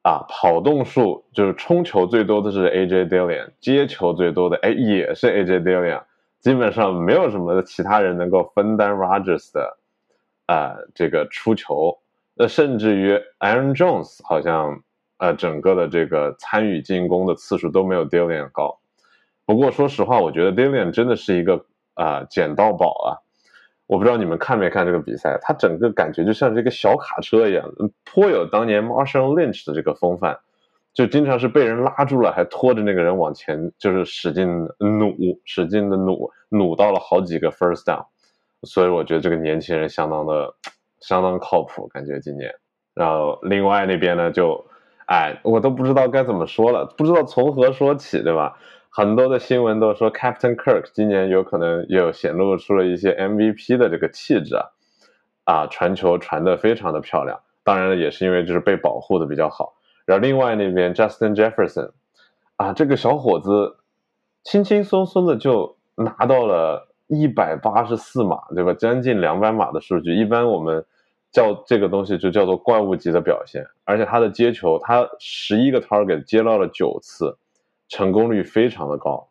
[0.00, 6.00] 啊，跑动数就是冲球最多的是 AJ Dillon，接球最多的哎也是 AJ Dillon，
[6.38, 9.76] 基本上没有什么其他人能够分担 Rogers 的
[10.46, 11.98] 啊这个出球，
[12.42, 14.82] 那甚至于 Aaron Jones 好像
[15.18, 18.80] 呃整个的这个参与进攻的次数都没有 dillion 高。
[19.44, 23.20] 不过说实话，我觉得 dillion 真的是一个啊捡到宝啊。
[23.86, 27.70] 我不知道你们看没看这个比赛，他整个感觉就像这个小卡车一样，
[28.06, 30.38] 颇有当年 Marshall Lynch 的这个风范，
[30.94, 35.14] 就经常是被人拉住了，还拖着那个人往前，就是使劲努，
[35.44, 38.06] 使劲的努，努到了好几个 first down。
[38.62, 40.54] 所以我觉得这个年轻人相当的，
[41.00, 42.54] 相当靠谱，感觉今年。
[42.94, 44.66] 然后另外那边呢，就，
[45.06, 48.58] 哎，我都不知道该怎么说了，不知道从何说起，对吧？
[48.92, 54.66] 很多的新闻都说，Captain Kirk 今年有可能又显露出了一些 MVP 的这个气质啊，
[55.44, 57.40] 啊，传球传的非常的漂亮。
[57.62, 59.74] 当然了，也是因为就是被保护的比较好。
[60.06, 61.92] 然后另外那边 Justin Jefferson，
[62.56, 63.76] 啊，这个小伙子
[64.42, 68.72] 轻轻松松的就拿到了一百八十四码，对吧？
[68.72, 70.14] 将近两百码的数据。
[70.14, 70.82] 一般我们
[71.30, 73.62] 叫这个东西就叫做怪物级的表现。
[73.84, 77.36] 而且他的接球，他十一个 target 接到了九次。
[77.92, 79.28] 成功率非常的高，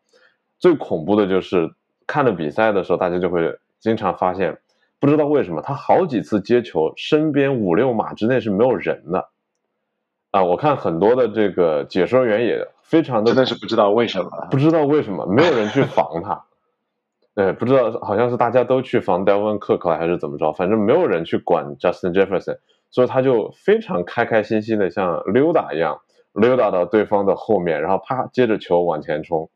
[0.57, 1.73] 最恐怖的就是
[2.05, 4.59] 看了比赛的时候，大家就会经常发现，
[4.99, 9.29] 不知道为什么他好几次接球，身边五六码之内是没有人的，
[10.31, 16.43] 啊，我看很多的这个解说员也非常的真的是不知道为什么，不知道为什么没有人去防他，
[17.39, 22.57] 对，不知道好像是大家都去防 Devon Cook 还是怎么着，反正没有人去管 Justin Jefferson，
[22.91, 26.01] 所以他就非常开开心心的像溜达一样。
[26.33, 29.49] 溜达到对方的后面，然后啪接着球往前冲，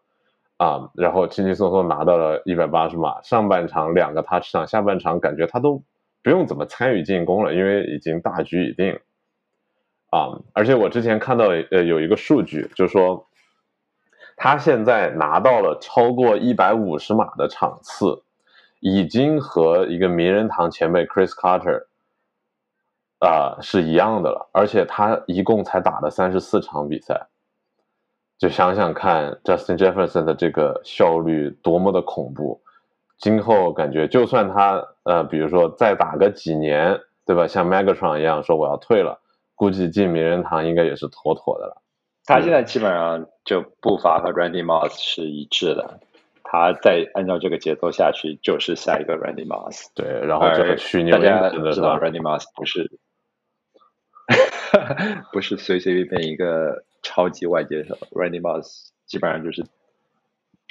[0.56, 3.22] 啊，然后轻轻松松拿到了一百八十码。
[3.22, 5.84] 上半场两个 touch 上下半场感觉他都
[6.24, 8.98] 不用怎么参与进攻了，因为已经大局已定。
[10.10, 13.28] 啊，而且我之前看到呃有一个数据，就是说
[14.44, 18.24] 他现在拿到了超过一百五十码的场次，
[18.82, 21.86] 已经和一个名人堂前辈 Chris Carter。
[23.20, 27.28] 啊，是一样的了，而且他一共才打了三十四场比赛，
[28.38, 32.62] 就想想看，Justin Jefferson 的这个效率多么的恐怖。
[33.18, 37.48] 今后感觉，就算他呃，比如说再打个几年，对吧？
[37.48, 39.22] 像 Megatron 一样说我要退了，
[39.56, 41.83] 估计进名人堂应该也是妥妥的了。
[42.26, 46.00] 他现在基本上就步伐和 Randy Moss 是一致的，
[46.42, 49.88] 他再按照这个节奏下去，就是下一个 Randy Moss。
[49.94, 52.90] 对，然后这个去大家知道 Randy Moss 不是
[55.34, 59.66] 不是随随便便一个超级外接手，Randy Moss 基本上就是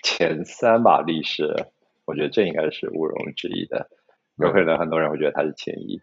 [0.03, 1.55] 前三吧，历史，
[2.07, 3.91] 我觉得这应该是毋庸置疑的。
[4.37, 6.01] 有可能很多人会觉得他是前一，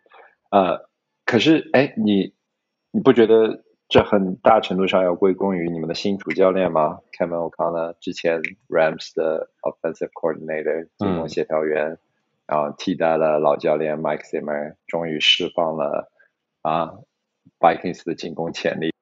[0.52, 0.88] 呃，
[1.26, 2.36] 可是哎，你
[2.92, 3.64] 你不觉得？
[3.90, 11.98] 这很大程度上要归功于你们的新主教练吗？Kevin O'Connor 之前 Rams 的 offensive coordinator 进攻协调员，
[12.46, 16.12] 然后替代了老教练 Mike Zimmer，终于释放了
[16.62, 16.94] 啊
[17.60, 18.94] Vikings 的进攻潜力。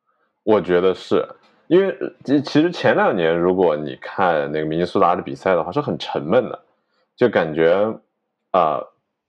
[0.44, 1.28] 我觉得是
[1.68, 6.64] 因为其其实前两年如果你看那个明尼苏达的比赛的话，是很沉闷的，
[7.18, 8.00] 就感觉
[8.52, 8.80] 啊，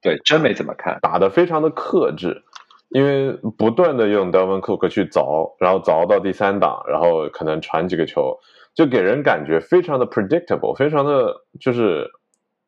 [0.00, 2.44] 对，真没怎么看，打得非常的克制。
[2.90, 8.38] 因为不断的用 Delvin Cook 去凿，然后凿到第三档，然后可能传几个球，
[8.74, 12.10] 就给人感觉非常的 predictable，非常的就是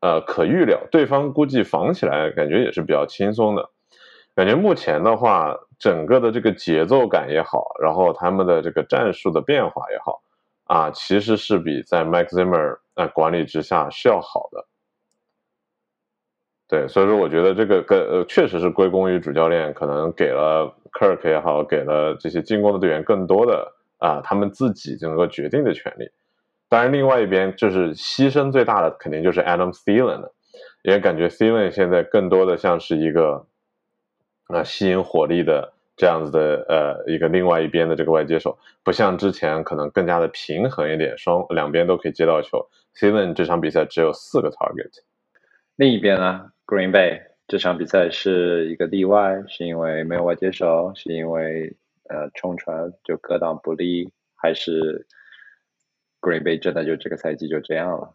[0.00, 0.78] 呃可预料。
[0.90, 3.70] 对方估计防起来感觉也是比较轻松的。
[4.34, 10.20] 感觉目前的话，整个的这个节奏感也好，然后他们的这个战术的变化也好，
[10.64, 14.66] 啊，其实是比在 Mike Zimmer 呃管理之下是要好的。
[16.70, 26.08] 对，所以说我觉得这个跟呃，确实是归功于主教练，可能给了 Kirk 也好，给了这些进攻的队员更多的啊，他们自己就能够决定的权利。
[26.68, 30.32] 当然，另外一边就是牺牲最大的，肯定就是 Adam Thielen 了，
[30.82, 33.44] 也感觉 Thielen 现在更多的像是一个
[34.46, 42.64] 啊吸引火力的这样子的呃一个另外一边的这个外接手，不像之前可能更加的平衡一点，双两边都可以接到球。
[42.94, 45.02] Thielen 这场比赛只有四个 target，
[45.80, 51.74] 另一边呢？Green Bay 这场比赛是一个例外，是因为没有外接手，是因为
[52.10, 55.06] 呃冲传就格挡不利，还是
[56.20, 58.12] Green Bay 真的就这个赛季就这样了？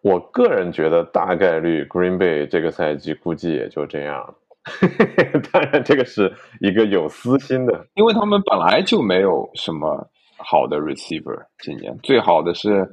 [0.00, 4.34] 我个人觉得大概率 Green Bay 这个赛季估计也就这样。
[5.52, 10.08] 当然，这个是一个有私心的，因为他们本来就没有什么
[10.38, 12.90] 好的 receiver，今年最好的是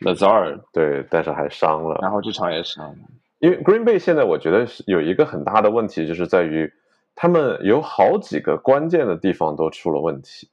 [0.00, 2.96] Lazard，对，但是还伤了，然后这场也伤了。
[3.38, 6.72] 因为 Green Bay 现在我觉得是有一个很大的问题，就是在于
[7.14, 10.48] 他们有好几个关键的地方都出了问题，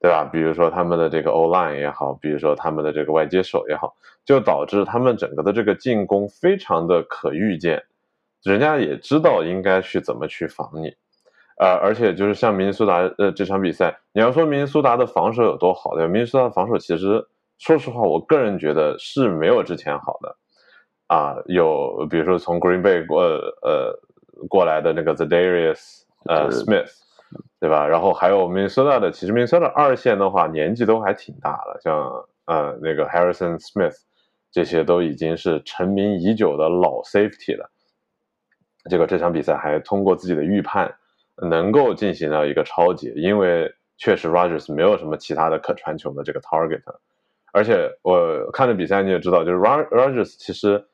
[0.00, 0.28] 对吧？
[0.30, 3.94] 比如说他们的这个 O line 也好，比如说他们的这个外接手也好，
[4.24, 7.82] 就导致他们整个的这个进攻非常的可预见，
[8.42, 10.94] 人家也知道应该去怎么去防你，
[11.58, 16.12] 呃，而且就是像明尼苏达呃这场比赛，你要说明尼苏达的防守有多好，对吧？
[16.12, 17.26] 明尼苏达的防守其实
[17.62, 20.36] 说实话，我个人觉得是没有之前好的。
[21.06, 23.96] 啊，有比如说从 Green Bay 过呃
[24.48, 26.90] 过来的那个 The Darius 呃 Smith，
[27.60, 27.86] 对吧？
[27.86, 33.94] 然后还有 Minnesota 的，其实 Minnesota 二线的话年纪都还挺大了，像呃那个 Harrison Smith，
[34.50, 37.70] 这些都已经是成名已久的老 Safety 了。
[38.90, 40.92] 结果这场比赛还通过自己的预判
[41.36, 46.82] 能够进行到一个超解，因为确实 Rogers 没有什么其他的可传球的这个 target，
[47.52, 50.84] 而且我看了比赛你也知道，就是 Rogers 其实。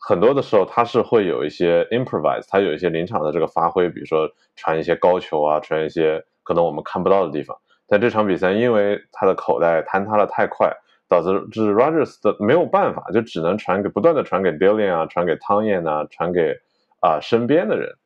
[0.00, 7.58] 很多的时候，他是会有一些 improvise，他有一些临场的这个发挥，比如说传一些高球啊，传一些可能我们看不到的地方。
[7.88, 10.72] 但这场比赛，因为他的口袋坍塌的太快，
[11.08, 16.56] 导致就是 Rogers 的没有办法，就只能传给不断的传给 Dillon 啊，传给汤燕啊，传给
[17.00, 17.96] 啊身边的人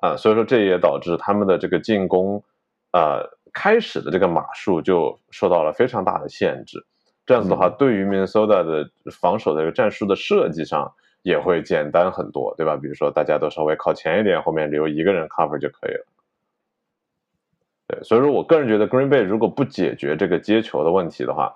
[0.00, 2.44] 啊，所以说这也导致他们的这个进攻
[2.92, 6.86] 呃开始的这个码数就受到了非常大的限制。
[7.30, 10.92] 这样子的话，对于 Minnesota 的防守的这个战术的设计上。
[11.22, 12.78] 也会简单很多，对吧？
[12.78, 16.06] 比如说大家都稍微靠前一点，后面留一个人 cover 就可以了。
[17.88, 21.54] 对，所以说我个人觉得 Green Bay 如果不解决这个接球的问题的话，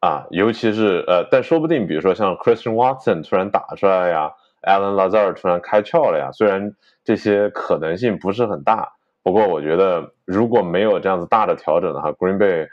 [0.00, 8.92] 啊，尤其是呃，但说不定比如说像 Christian Watson 突然打出来呀，Alan Lazar 突然开窍了呀，虽然这些可能性不是很大，
[9.22, 12.68] 不过我觉得如果没有这样子大的调整的话，Green Bay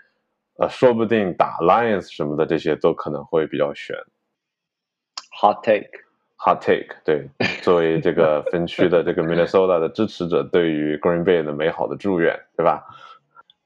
[0.57, 3.95] 呃，说不定打 Lions 什么的这些都可能会比较悬。
[5.41, 5.89] Hot take。
[6.37, 7.29] Hot take，对，
[7.63, 12.85] 作为这个分区的这个 Minnesota 的支持者，对于 Green Bay 的美好的祝愿，对吧？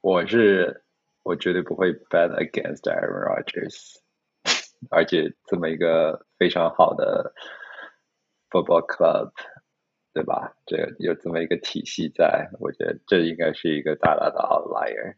[0.00, 0.82] 我是
[1.24, 3.96] 我绝对不会 bet against Aaron Rodgers，
[4.88, 7.34] 而且这么一个非常好的
[8.50, 9.32] football club，
[10.14, 10.54] 对吧？
[10.64, 15.16] 这有这么一个体系在，我觉得这应该是一个大大的 outlier。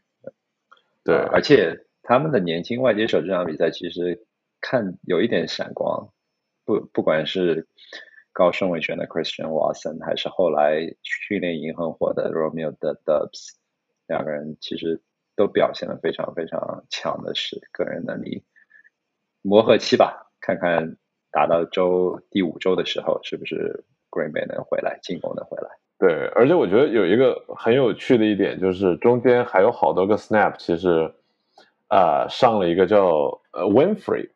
[1.05, 4.27] 对，而且他们的年轻外接手这场比赛其实
[4.61, 6.13] 看有一点闪光。
[6.65, 7.67] 不，不管是
[8.33, 13.51] 高顺位选的 Christian Watson，还是后来训练营很火的 Romeo 的 Dubs，
[14.07, 15.03] 两个人其实
[15.35, 18.45] 都表现的非常非常强的是个人能力。
[19.43, 20.97] 磨合期吧，看看
[21.33, 25.82] 打到周第五周的时候，是不是 Green Bay 能回来，进攻能回来。
[26.03, 31.09] 对，而且我觉得有一个很有趣的一点，就是中间还有好多个 snap，其实
[31.87, 34.31] 啊上了一个叫呃 Winfrey，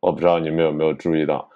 [0.00, 1.50] 我不知道你们有没有注意到。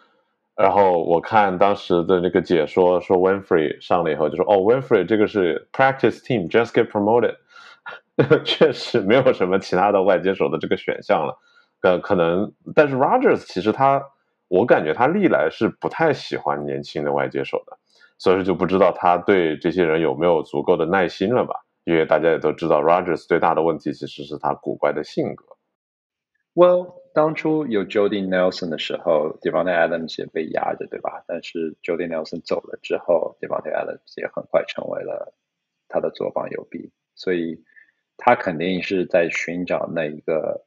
[0.57, 7.35] 然后我看当时的那个解说说 Winfrey 上了以后就说哦 Winfrey 这个是 practice team just get promoted，
[8.45, 11.39] 确实没有什么其他的外接手的这个选项了。
[11.81, 14.03] 呃，可能但是 Rogers 其实他
[14.49, 17.79] 我感觉他历来是不太喜欢年轻的外接手的。
[18.21, 21.55] 所以就不知道他对这些人有没有足够的耐心了吧？
[21.85, 25.57] 因为大家也都知道，Rogers 最大的问题其实是他古怪的性格。
[26.53, 31.25] Well，当初有 Jody Nelson 的时候，Devontae Adams 也被压着，对吧？
[31.27, 35.33] 但是 Jody Nelson 走了之后，Devonte Adams 也很快成为了
[35.89, 37.65] 他的左膀右臂，所以
[38.19, 40.67] 他肯定是在寻找那一个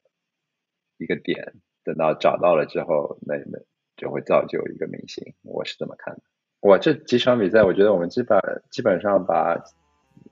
[0.97, 3.60] 一个点，等到找到了之后，那那
[3.95, 5.36] 就会造就一个明星。
[5.43, 6.22] 我是这么看的。
[6.64, 8.39] 哇，这几场比赛，我觉得我们基本
[8.70, 9.61] 基本上把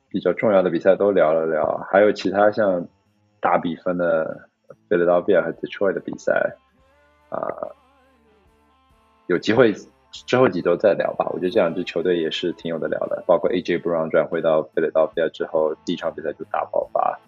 [0.09, 2.87] 比较重要的比赛都聊了聊，还有其他像
[3.41, 4.47] 大比分的
[4.89, 6.55] Philadelphia 和 Detroit 的比赛，
[7.27, 7.37] 啊，
[9.27, 9.75] 有机会
[10.11, 11.29] 之后几周再聊吧。
[11.33, 17.19] 我觉得这两支球队也是挺有的聊的，包括 AJ Brown 转回到 Philadelphia 之后，第一场比赛就大爆发，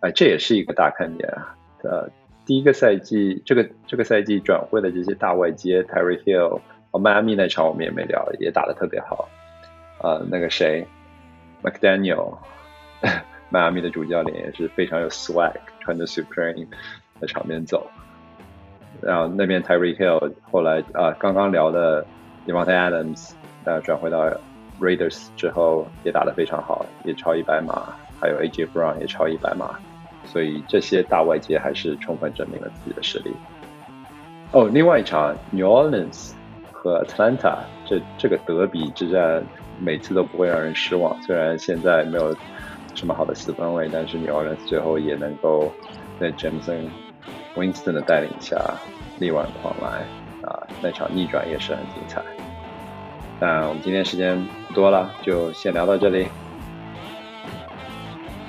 [0.00, 1.56] 哎，这也是一个大看点啊。
[1.82, 2.10] 呃，
[2.44, 6.60] 第一个赛季，这个这个赛季转会的这些大外接 Terry Hill。
[6.98, 9.28] 迈阿密那场我们也没聊，也打得特别好。
[10.00, 10.86] 呃，那个谁
[11.62, 12.36] ，McDaniel，
[13.48, 16.66] 迈阿密的主教练也是非常有 swag，穿着 Supreme
[17.20, 17.86] 在场边走。
[19.00, 22.06] 然后那边 Tyree Hill 后来啊，刚刚聊的
[22.46, 23.32] Demont Adams，
[23.64, 24.30] 呃，转回到
[24.80, 27.94] Raiders 之后也打得非常好，也超一百码。
[28.20, 29.78] 还有 AJ Brown 也超一百码，
[30.24, 33.34] 所以这些大外接还是充分证明了自己的实力。
[34.52, 36.32] 哦，另外一场 New Orleans。
[36.84, 39.42] 和 Atlanta 这这个德比之战，
[39.80, 41.16] 每次都不会让人失望。
[41.22, 42.36] 虽然现在没有
[42.94, 45.72] 什么好的四分位，但是 New Orleans 最后也能够
[46.20, 46.90] 在 Jameson
[47.56, 48.58] Winston 的带领下
[49.18, 50.02] 力挽狂澜
[50.42, 50.62] 啊！
[50.82, 52.22] 那场逆转也是很精彩。
[53.40, 56.26] 那我们今天时间不多了，就先聊到这里。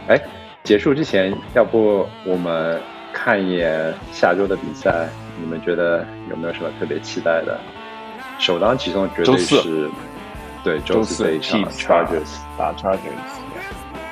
[0.10, 0.22] 哎，
[0.62, 2.82] 结束之前，要不我们
[3.14, 5.08] 看一眼下周的比赛？
[5.40, 7.58] 你们觉得有没有什么特别期待的？
[8.38, 9.90] 首当其冲绝对是，
[10.64, 12.98] 对周四这一场 Chargers 打 Chargers，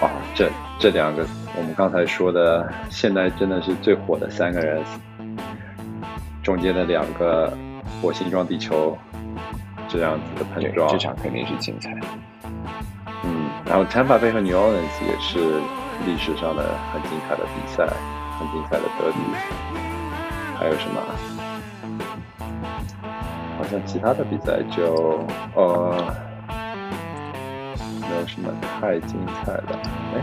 [0.02, 0.50] 哇，这
[0.80, 4.82] 这两个我们刚才说的，现在真的是最火的三个人，
[6.42, 7.52] 中间的两个
[8.02, 8.98] 火星撞地球
[9.88, 11.92] 这样子的碰撞，这场肯定是精彩。
[13.24, 15.40] 嗯，然后 Tampa Bay 和 New Orleans 也是
[16.06, 17.86] 历史上的很精彩的比赛，
[18.40, 19.20] 很精彩的德比，
[20.58, 21.02] 还有什么？
[23.74, 25.96] 那其他的比赛就呃
[28.02, 28.50] 没有什么
[28.80, 29.76] 太精彩的。
[30.14, 30.22] 哎，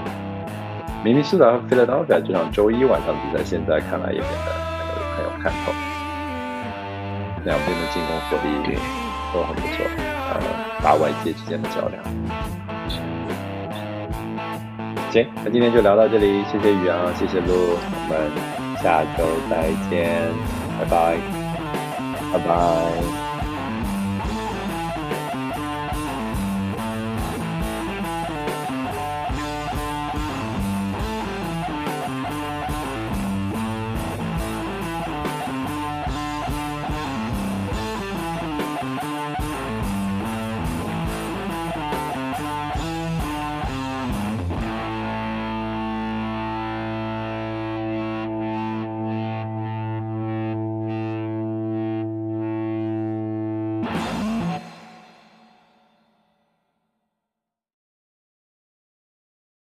[1.02, 4.52] 明尼苏达和菲拉德菲亚这场周一晚上比赛，现在看来也变得
[5.16, 5.72] 很有看头。
[7.42, 8.48] 两边的进攻火力
[9.32, 9.82] 都很不错，
[10.30, 10.40] 呃，
[10.82, 12.04] 大外界之间的较量。
[15.10, 18.30] 行，那今天就聊到这里，谢谢宇阳，谢谢路，我们
[18.82, 20.30] 下周再见，
[20.78, 21.16] 拜拜，
[22.32, 23.29] 拜拜。